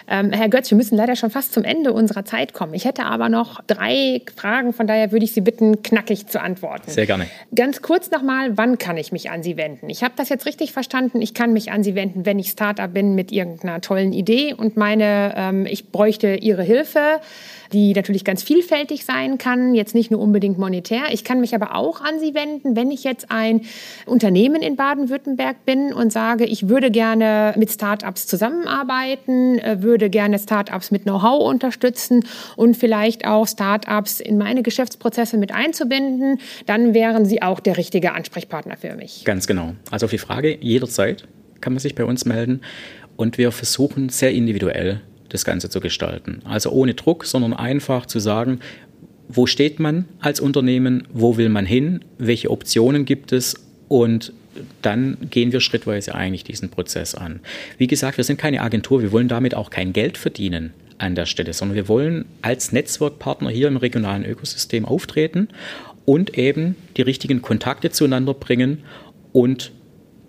Ähm, 0.08 0.32
Herr 0.32 0.48
Götz, 0.48 0.70
wir 0.70 0.76
müssen 0.76 0.96
leider 0.96 1.16
schon 1.16 1.30
fast 1.30 1.52
zum 1.52 1.64
Ende 1.64 1.92
unserer 1.92 2.24
Zeit 2.24 2.54
kommen. 2.54 2.74
Ich 2.74 2.84
hätte 2.84 3.04
aber 3.04 3.28
noch 3.28 3.60
drei 3.66 4.22
Fragen, 4.36 4.72
von 4.72 4.86
daher 4.86 5.12
würde 5.12 5.24
ich 5.24 5.32
Sie 5.32 5.40
bitten, 5.40 5.82
knackig 5.82 6.26
zu 6.26 6.40
antworten. 6.40 6.90
Sehr 6.90 7.06
gerne. 7.06 7.26
Ganz 7.54 7.82
kurz 7.82 8.10
nochmal, 8.10 8.56
wann 8.56 8.78
kann 8.78 8.96
ich 8.96 9.12
mich 9.12 9.30
an 9.30 9.42
Sie 9.42 9.56
wenden? 9.56 9.90
Ich 9.90 10.02
habe 10.04 10.14
das 10.16 10.28
jetzt 10.28 10.46
richtig 10.46 10.72
verstanden. 10.72 11.20
Ich 11.20 11.34
kann 11.34 11.52
mich 11.52 11.72
an 11.72 11.82
Sie 11.82 11.94
wenden, 11.94 12.26
wenn 12.26 12.38
ich 12.38 12.48
Startup 12.48 12.92
bin 12.92 13.14
mit 13.14 13.32
irgendeiner 13.32 13.80
tollen 13.80 14.12
Idee 14.12 14.54
und 14.54 14.76
meine, 14.76 15.34
ähm, 15.36 15.66
ich 15.66 15.90
bräuchte 15.90 16.34
Ihre 16.34 16.62
Hilfe 16.62 17.20
die 17.72 17.92
natürlich 17.92 18.24
ganz 18.24 18.42
vielfältig 18.42 19.04
sein 19.04 19.38
kann, 19.38 19.74
jetzt 19.74 19.94
nicht 19.94 20.10
nur 20.10 20.20
unbedingt 20.20 20.58
monetär. 20.58 21.04
Ich 21.10 21.24
kann 21.24 21.40
mich 21.40 21.54
aber 21.54 21.74
auch 21.74 22.00
an 22.00 22.20
Sie 22.20 22.34
wenden, 22.34 22.76
wenn 22.76 22.90
ich 22.90 23.04
jetzt 23.04 23.30
ein 23.30 23.62
Unternehmen 24.06 24.62
in 24.62 24.76
Baden-Württemberg 24.76 25.64
bin 25.64 25.92
und 25.92 26.12
sage, 26.12 26.44
ich 26.44 26.68
würde 26.68 26.90
gerne 26.90 27.54
mit 27.56 27.70
Startups 27.70 28.26
zusammenarbeiten, 28.26 29.58
äh, 29.58 29.82
würde 29.82 30.10
gerne 30.10 30.38
Startups 30.38 30.90
mit 30.90 31.02
Know-how 31.04 31.48
unterstützen 31.48 32.24
und 32.56 32.76
vielleicht 32.76 33.26
auch 33.26 33.46
Startups 33.46 34.20
in 34.20 34.38
meine 34.38 34.62
Geschäftsprozesse 34.62 35.36
mit 35.36 35.52
einzubinden, 35.52 36.38
dann 36.66 36.94
wären 36.94 37.24
Sie 37.24 37.42
auch 37.42 37.60
der 37.60 37.76
richtige 37.76 38.12
Ansprechpartner 38.12 38.76
für 38.76 38.94
mich. 38.96 39.24
Ganz 39.24 39.46
genau. 39.46 39.74
Also 39.90 40.06
auf 40.06 40.10
die 40.10 40.18
Frage, 40.18 40.56
jederzeit 40.60 41.26
kann 41.60 41.72
man 41.72 41.80
sich 41.80 41.94
bei 41.94 42.04
uns 42.04 42.24
melden 42.24 42.60
und 43.16 43.38
wir 43.38 43.52
versuchen 43.52 44.08
sehr 44.08 44.32
individuell 44.32 45.00
das 45.34 45.44
Ganze 45.44 45.68
zu 45.68 45.80
gestalten. 45.80 46.40
Also 46.44 46.70
ohne 46.70 46.94
Druck, 46.94 47.24
sondern 47.24 47.52
einfach 47.52 48.06
zu 48.06 48.20
sagen, 48.20 48.60
wo 49.28 49.46
steht 49.46 49.80
man 49.80 50.06
als 50.20 50.40
Unternehmen, 50.40 51.08
wo 51.12 51.36
will 51.36 51.48
man 51.48 51.66
hin, 51.66 52.04
welche 52.18 52.50
Optionen 52.50 53.04
gibt 53.04 53.32
es 53.32 53.54
und 53.88 54.32
dann 54.82 55.16
gehen 55.30 55.50
wir 55.50 55.60
schrittweise 55.60 56.14
eigentlich 56.14 56.44
diesen 56.44 56.70
Prozess 56.70 57.16
an. 57.16 57.40
Wie 57.76 57.88
gesagt, 57.88 58.16
wir 58.16 58.24
sind 58.24 58.38
keine 58.38 58.60
Agentur, 58.60 59.02
wir 59.02 59.10
wollen 59.10 59.26
damit 59.26 59.56
auch 59.56 59.70
kein 59.70 59.92
Geld 59.92 60.16
verdienen 60.16 60.72
an 60.98 61.16
der 61.16 61.26
Stelle, 61.26 61.52
sondern 61.52 61.74
wir 61.74 61.88
wollen 61.88 62.26
als 62.40 62.70
Netzwerkpartner 62.70 63.50
hier 63.50 63.66
im 63.66 63.76
regionalen 63.76 64.24
Ökosystem 64.24 64.84
auftreten 64.84 65.48
und 66.04 66.38
eben 66.38 66.76
die 66.96 67.02
richtigen 67.02 67.42
Kontakte 67.42 67.90
zueinander 67.90 68.34
bringen 68.34 68.84
und 69.32 69.72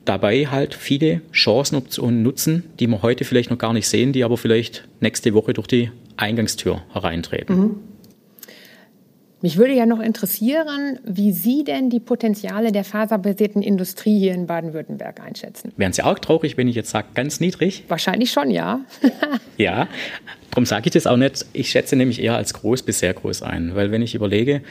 dabei 0.05 0.47
halt 0.47 0.73
viele 0.75 1.21
Chancen 1.31 1.81
und 1.99 2.23
nutzen, 2.23 2.63
die 2.79 2.87
wir 2.87 3.01
heute 3.01 3.25
vielleicht 3.25 3.49
noch 3.49 3.57
gar 3.57 3.73
nicht 3.73 3.87
sehen, 3.87 4.13
die 4.13 4.23
aber 4.23 4.37
vielleicht 4.37 4.87
nächste 4.99 5.33
Woche 5.33 5.53
durch 5.53 5.67
die 5.67 5.91
Eingangstür 6.17 6.83
hereintreten. 6.93 7.57
Mhm. 7.57 7.75
Mich 9.41 9.57
würde 9.57 9.73
ja 9.73 9.85
noch 9.85 9.99
interessieren, 9.99 10.97
wie 11.03 11.31
Sie 11.31 11.63
denn 11.63 11.91
die 11.91 11.99
Potenziale 11.99 12.71
der 12.71 12.83
faserbasierten 12.83 13.61
Industrie 13.61 14.17
hier 14.17 14.33
in 14.33 14.47
Baden-Württemberg 14.47 15.19
einschätzen. 15.19 15.71
Wären 15.77 15.93
Sie 15.93 16.01
auch 16.01 16.17
traurig, 16.17 16.57
wenn 16.57 16.67
ich 16.67 16.75
jetzt 16.75 16.89
sage, 16.89 17.09
ganz 17.13 17.39
niedrig? 17.39 17.83
Wahrscheinlich 17.87 18.31
schon, 18.31 18.49
ja. 18.49 18.79
ja, 19.57 19.87
darum 20.49 20.65
sage 20.65 20.87
ich 20.87 20.93
das 20.93 21.05
auch 21.05 21.17
nicht. 21.17 21.45
Ich 21.53 21.69
schätze 21.69 21.95
nämlich 21.95 22.23
eher 22.23 22.35
als 22.35 22.55
groß 22.55 22.81
bis 22.81 22.99
sehr 22.99 23.13
groß 23.13 23.43
ein, 23.43 23.75
weil 23.75 23.91
wenn 23.91 24.01
ich 24.01 24.15
überlege, 24.15 24.61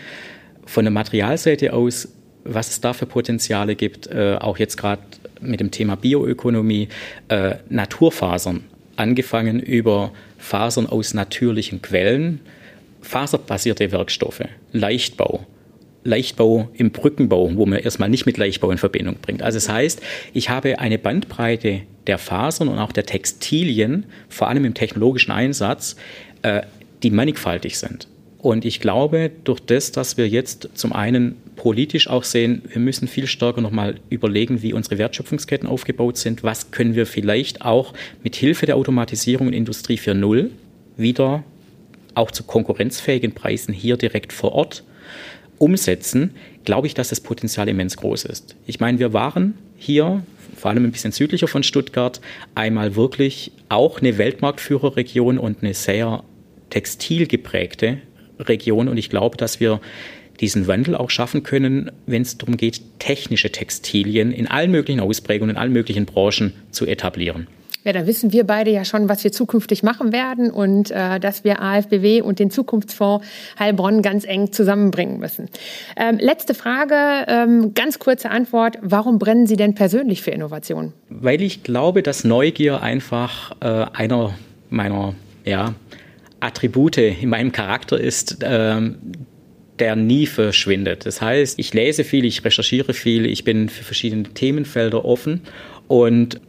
von 0.67 0.85
der 0.85 0.91
Materialseite 0.91 1.73
aus, 1.73 2.09
was 2.45 2.71
es 2.71 2.81
da 2.81 2.93
für 2.93 3.07
Potenziale 3.07 3.75
gibt, 3.75 4.07
äh, 4.07 4.37
auch 4.41 4.59
jetzt 4.59 4.77
gerade 4.77 5.03
mit 5.41 5.61
dem 5.61 5.71
Thema 5.71 5.97
Bioökonomie 5.97 6.89
äh, 7.29 7.57
Naturfasern, 7.69 8.65
angefangen 8.97 9.61
über 9.61 10.13
Fasern 10.39 10.87
aus 10.87 11.15
natürlichen 11.15 11.83
Quellen, 11.83 12.41
faserbasierte 13.03 13.93
Werkstoffe, 13.93 14.45
Leichtbau, 14.73 15.47
Leichtbau 16.05 16.69
im 16.75 16.91
Brückenbau, 16.91 17.51
wo 17.55 17.67
man 17.67 17.79
erstmal 17.79 18.09
nicht 18.09 18.27
mit 18.27 18.37
Leichtbau 18.37 18.71
in 18.71 18.79
Verbindung 18.79 19.17
bringt. 19.21 19.43
Also 19.43 19.57
das 19.57 19.69
heißt, 19.69 20.03
ich 20.35 20.51
habe 20.51 20.79
eine 20.79 20.99
Bandbreite 20.99 21.83
der 22.07 22.19
Fasern 22.19 22.69
und 22.69 22.79
auch 22.79 22.93
der 22.93 23.07
Textilien, 23.07 24.05
vor 24.29 24.49
allem 24.49 24.65
im 24.67 24.75
technologischen 24.75 25.33
Einsatz, 25.33 25.97
äh, 26.43 26.63
die 27.03 27.11
mannigfaltig 27.11 27.79
sind. 27.79 28.07
Und 28.45 28.67
ich 28.67 28.79
glaube, 28.79 29.31
durch 29.45 29.59
das, 29.61 29.91
dass 29.91 30.19
wir 30.19 30.29
jetzt 30.29 30.69
zum 30.75 30.93
einen 30.93 31.37
politisch 31.57 32.11
auch 32.11 32.25
sehen, 32.25 32.61
wir 32.69 32.79
müssen 32.79 33.09
viel 33.09 33.27
stärker 33.27 33.63
nochmal 33.63 33.95
überlegen, 34.11 34.61
wie 34.61 34.75
unsere 34.75 34.99
Wertschöpfungsketten 34.99 35.67
aufgebaut 35.67 36.19
sind. 36.19 36.43
Was 36.43 36.71
können 36.71 36.95
wir 36.95 37.07
vielleicht 37.07 37.63
auch 37.63 37.95
mit 38.23 38.37
Hilfe 38.37 38.67
der 38.67 38.77
Automatisierung 38.77 39.49
in 39.49 39.55
Industrie 39.55 39.97
4.0 39.97 40.51
wieder 40.99 41.43
auch 42.13 42.31
zu 42.31 42.43
konkurrenzfähigen 42.43 43.33
Preisen 43.33 43.73
hier 43.73 43.97
direkt 43.97 44.35
vor 44.35 44.53
Ort 44.53 44.85
umsetzen, 45.57 46.33
glaube 46.67 46.87
ich, 46.87 46.93
dass 46.93 47.09
das 47.09 47.21
Potenzial 47.21 47.71
immens 47.71 47.97
groß 47.97 48.27
ist. 48.27 48.57
Ich 48.67 48.79
meine, 48.79 48.99
wir 48.99 49.15
waren 49.15 49.55
hier, 49.79 50.23
vor 50.55 50.71
allem 50.71 50.85
ein 50.85 50.93
bisschen 50.93 51.13
südlicher 51.13 51.49
von 51.49 51.63
Stuttgart, 51.63 52.21
einmal 52.55 52.95
wirklich 52.95 53.53
auch 53.71 54.03
eine 54.03 54.19
Weltmarktführerregion 54.19 55.39
und 55.39 55.63
eine 55.63 55.73
sehr 55.73 56.25
textilgeprägte 56.69 58.03
Region 58.39 58.89
und 58.89 58.97
ich 58.97 59.11
glaube, 59.11 59.37
dass 59.37 59.61
wir 59.61 59.81
diesen 60.41 60.67
Wandel 60.67 60.97
auch 60.97 61.11
schaffen 61.11 61.43
können, 61.43 61.91
wenn 62.07 62.23
es 62.23 62.39
darum 62.39 62.57
geht, 62.57 62.81
technische 62.99 63.53
Textilien 63.53 64.33
in 64.33 64.49
allen 64.49 64.71
möglichen 64.71 65.01
Ausprägungen, 65.01 65.55
in 65.55 65.61
allen 65.61 65.73
möglichen 65.73 66.07
Branchen 66.07 66.53
zu 66.71 66.87
etablieren. 66.87 67.47
Ja, 67.85 67.93
da 67.93 68.07
wissen 68.07 68.33
wir 68.33 68.45
beide 68.45 68.71
ja 68.71 68.85
schon, 68.87 69.11
was 69.11 69.25
wir 69.25 69.33
zukünftig 69.33 69.83
machen 69.83 70.11
werden 70.11 70.51
und 70.51 70.91
äh, 70.91 71.21
dass 71.21 71.45
wir 71.45 71.61
AFBW 71.61 72.23
und 72.23 72.39
den 72.39 72.51
Zukunftsfonds 72.51 73.27
Heilbronn 73.59 74.01
ganz 74.01 74.25
eng 74.25 74.53
zusammenbringen 74.53 75.19
müssen. 75.19 75.51
Ähm, 75.97 76.17
letzte 76.19 76.55
Frage, 76.55 77.27
ähm, 77.29 77.75
ganz 77.75 77.99
kurze 77.99 78.31
Antwort. 78.31 78.79
Warum 78.81 79.19
brennen 79.19 79.47
Sie 79.47 79.57
denn 79.57 79.75
persönlich 79.75 80.23
für 80.23 80.31
Innovation? 80.31 80.95
Weil 81.11 81.43
ich 81.43 81.63
glaube, 81.63 82.03
dass 82.03 82.25
Neugier 82.25 82.83
einfach 82.83 83.53
äh, 83.61 83.67
einer 83.93 84.33
meiner 84.71 85.15
ja, 85.45 85.75
Attribute 86.45 86.99
in 86.99 87.29
meinem 87.29 87.53
Charakter 87.53 87.99
ist, 87.99 88.39
ähm, 88.43 88.97
der 89.79 89.97
nie 89.97 90.27
verschwindet. 90.27 91.07
Das 91.07 91.21
heißt, 91.21 91.59
ich 91.59 91.75
lese 91.75 92.05
viel, 92.05 92.25
ich 92.25 92.45
recherchiere 92.45 92.95
viel, 92.95 93.27
ich 93.27 93.45
bin 93.45 93.69
für 93.69 93.83
verschiedene 93.83 94.25
Themenfelder 94.25 95.05
offen 95.05 95.43
und 95.89 96.41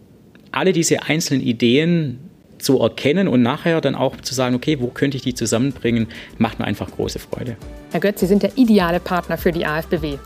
alle 0.51 0.73
diese 0.73 1.03
einzelnen 1.03 1.41
Ideen 1.41 2.19
zu 2.65 2.79
erkennen 2.79 3.27
und 3.27 3.41
nachher 3.41 3.79
dann 3.79 3.95
auch 3.95 4.17
zu 4.17 4.33
sagen, 4.33 4.55
okay, 4.55 4.79
wo 4.79 4.87
könnte 4.87 5.17
ich 5.17 5.23
die 5.23 5.35
zusammenbringen, 5.35 6.07
macht 6.37 6.59
mir 6.59 6.65
einfach 6.65 6.89
große 6.91 7.19
Freude. 7.19 7.57
Herr 7.91 7.99
Götz, 8.01 8.19
Sie 8.19 8.25
sind 8.25 8.43
der 8.43 8.57
ideale 8.57 8.99
Partner 8.99 9.37
für 9.37 9.51
die 9.51 9.65
AfBW. 9.65 10.17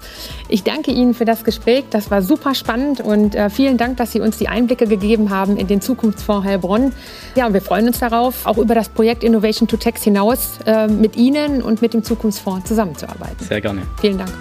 Ich 0.47 0.63
danke 0.63 0.91
Ihnen 0.91 1.13
für 1.13 1.25
das 1.25 1.43
Gespräch. 1.43 1.83
Das 1.91 2.09
war 2.09 2.21
super 2.21 2.55
spannend 2.55 3.01
und 3.01 3.35
äh, 3.35 3.49
vielen 3.49 3.77
Dank, 3.77 3.97
dass 3.97 4.11
Sie 4.11 4.21
uns 4.21 4.37
die 4.37 4.47
Einblicke 4.47 4.87
gegeben 4.87 5.29
haben 5.29 5.57
in 5.57 5.67
den 5.67 5.81
Zukunftsfonds 5.81 6.47
Heilbronn. 6.47 6.93
Ja, 7.35 7.45
und 7.45 7.53
wir 7.53 7.61
freuen 7.61 7.87
uns 7.87 7.99
darauf, 7.99 8.45
auch 8.45 8.57
über 8.57 8.73
das 8.73 8.89
Projekt 8.89 9.23
Innovation 9.23 9.67
to 9.67 9.77
Text 9.77 10.05
hinaus 10.05 10.59
äh, 10.65 10.87
mit 10.87 11.17
Ihnen 11.17 11.61
und 11.61 11.81
mit 11.81 11.93
dem 11.93 12.03
Zukunftsfonds 12.03 12.67
zusammenzuarbeiten. 12.67 13.45
Sehr 13.45 13.61
gerne. 13.61 13.81
Vielen 14.01 14.17
Dank. 14.17 14.31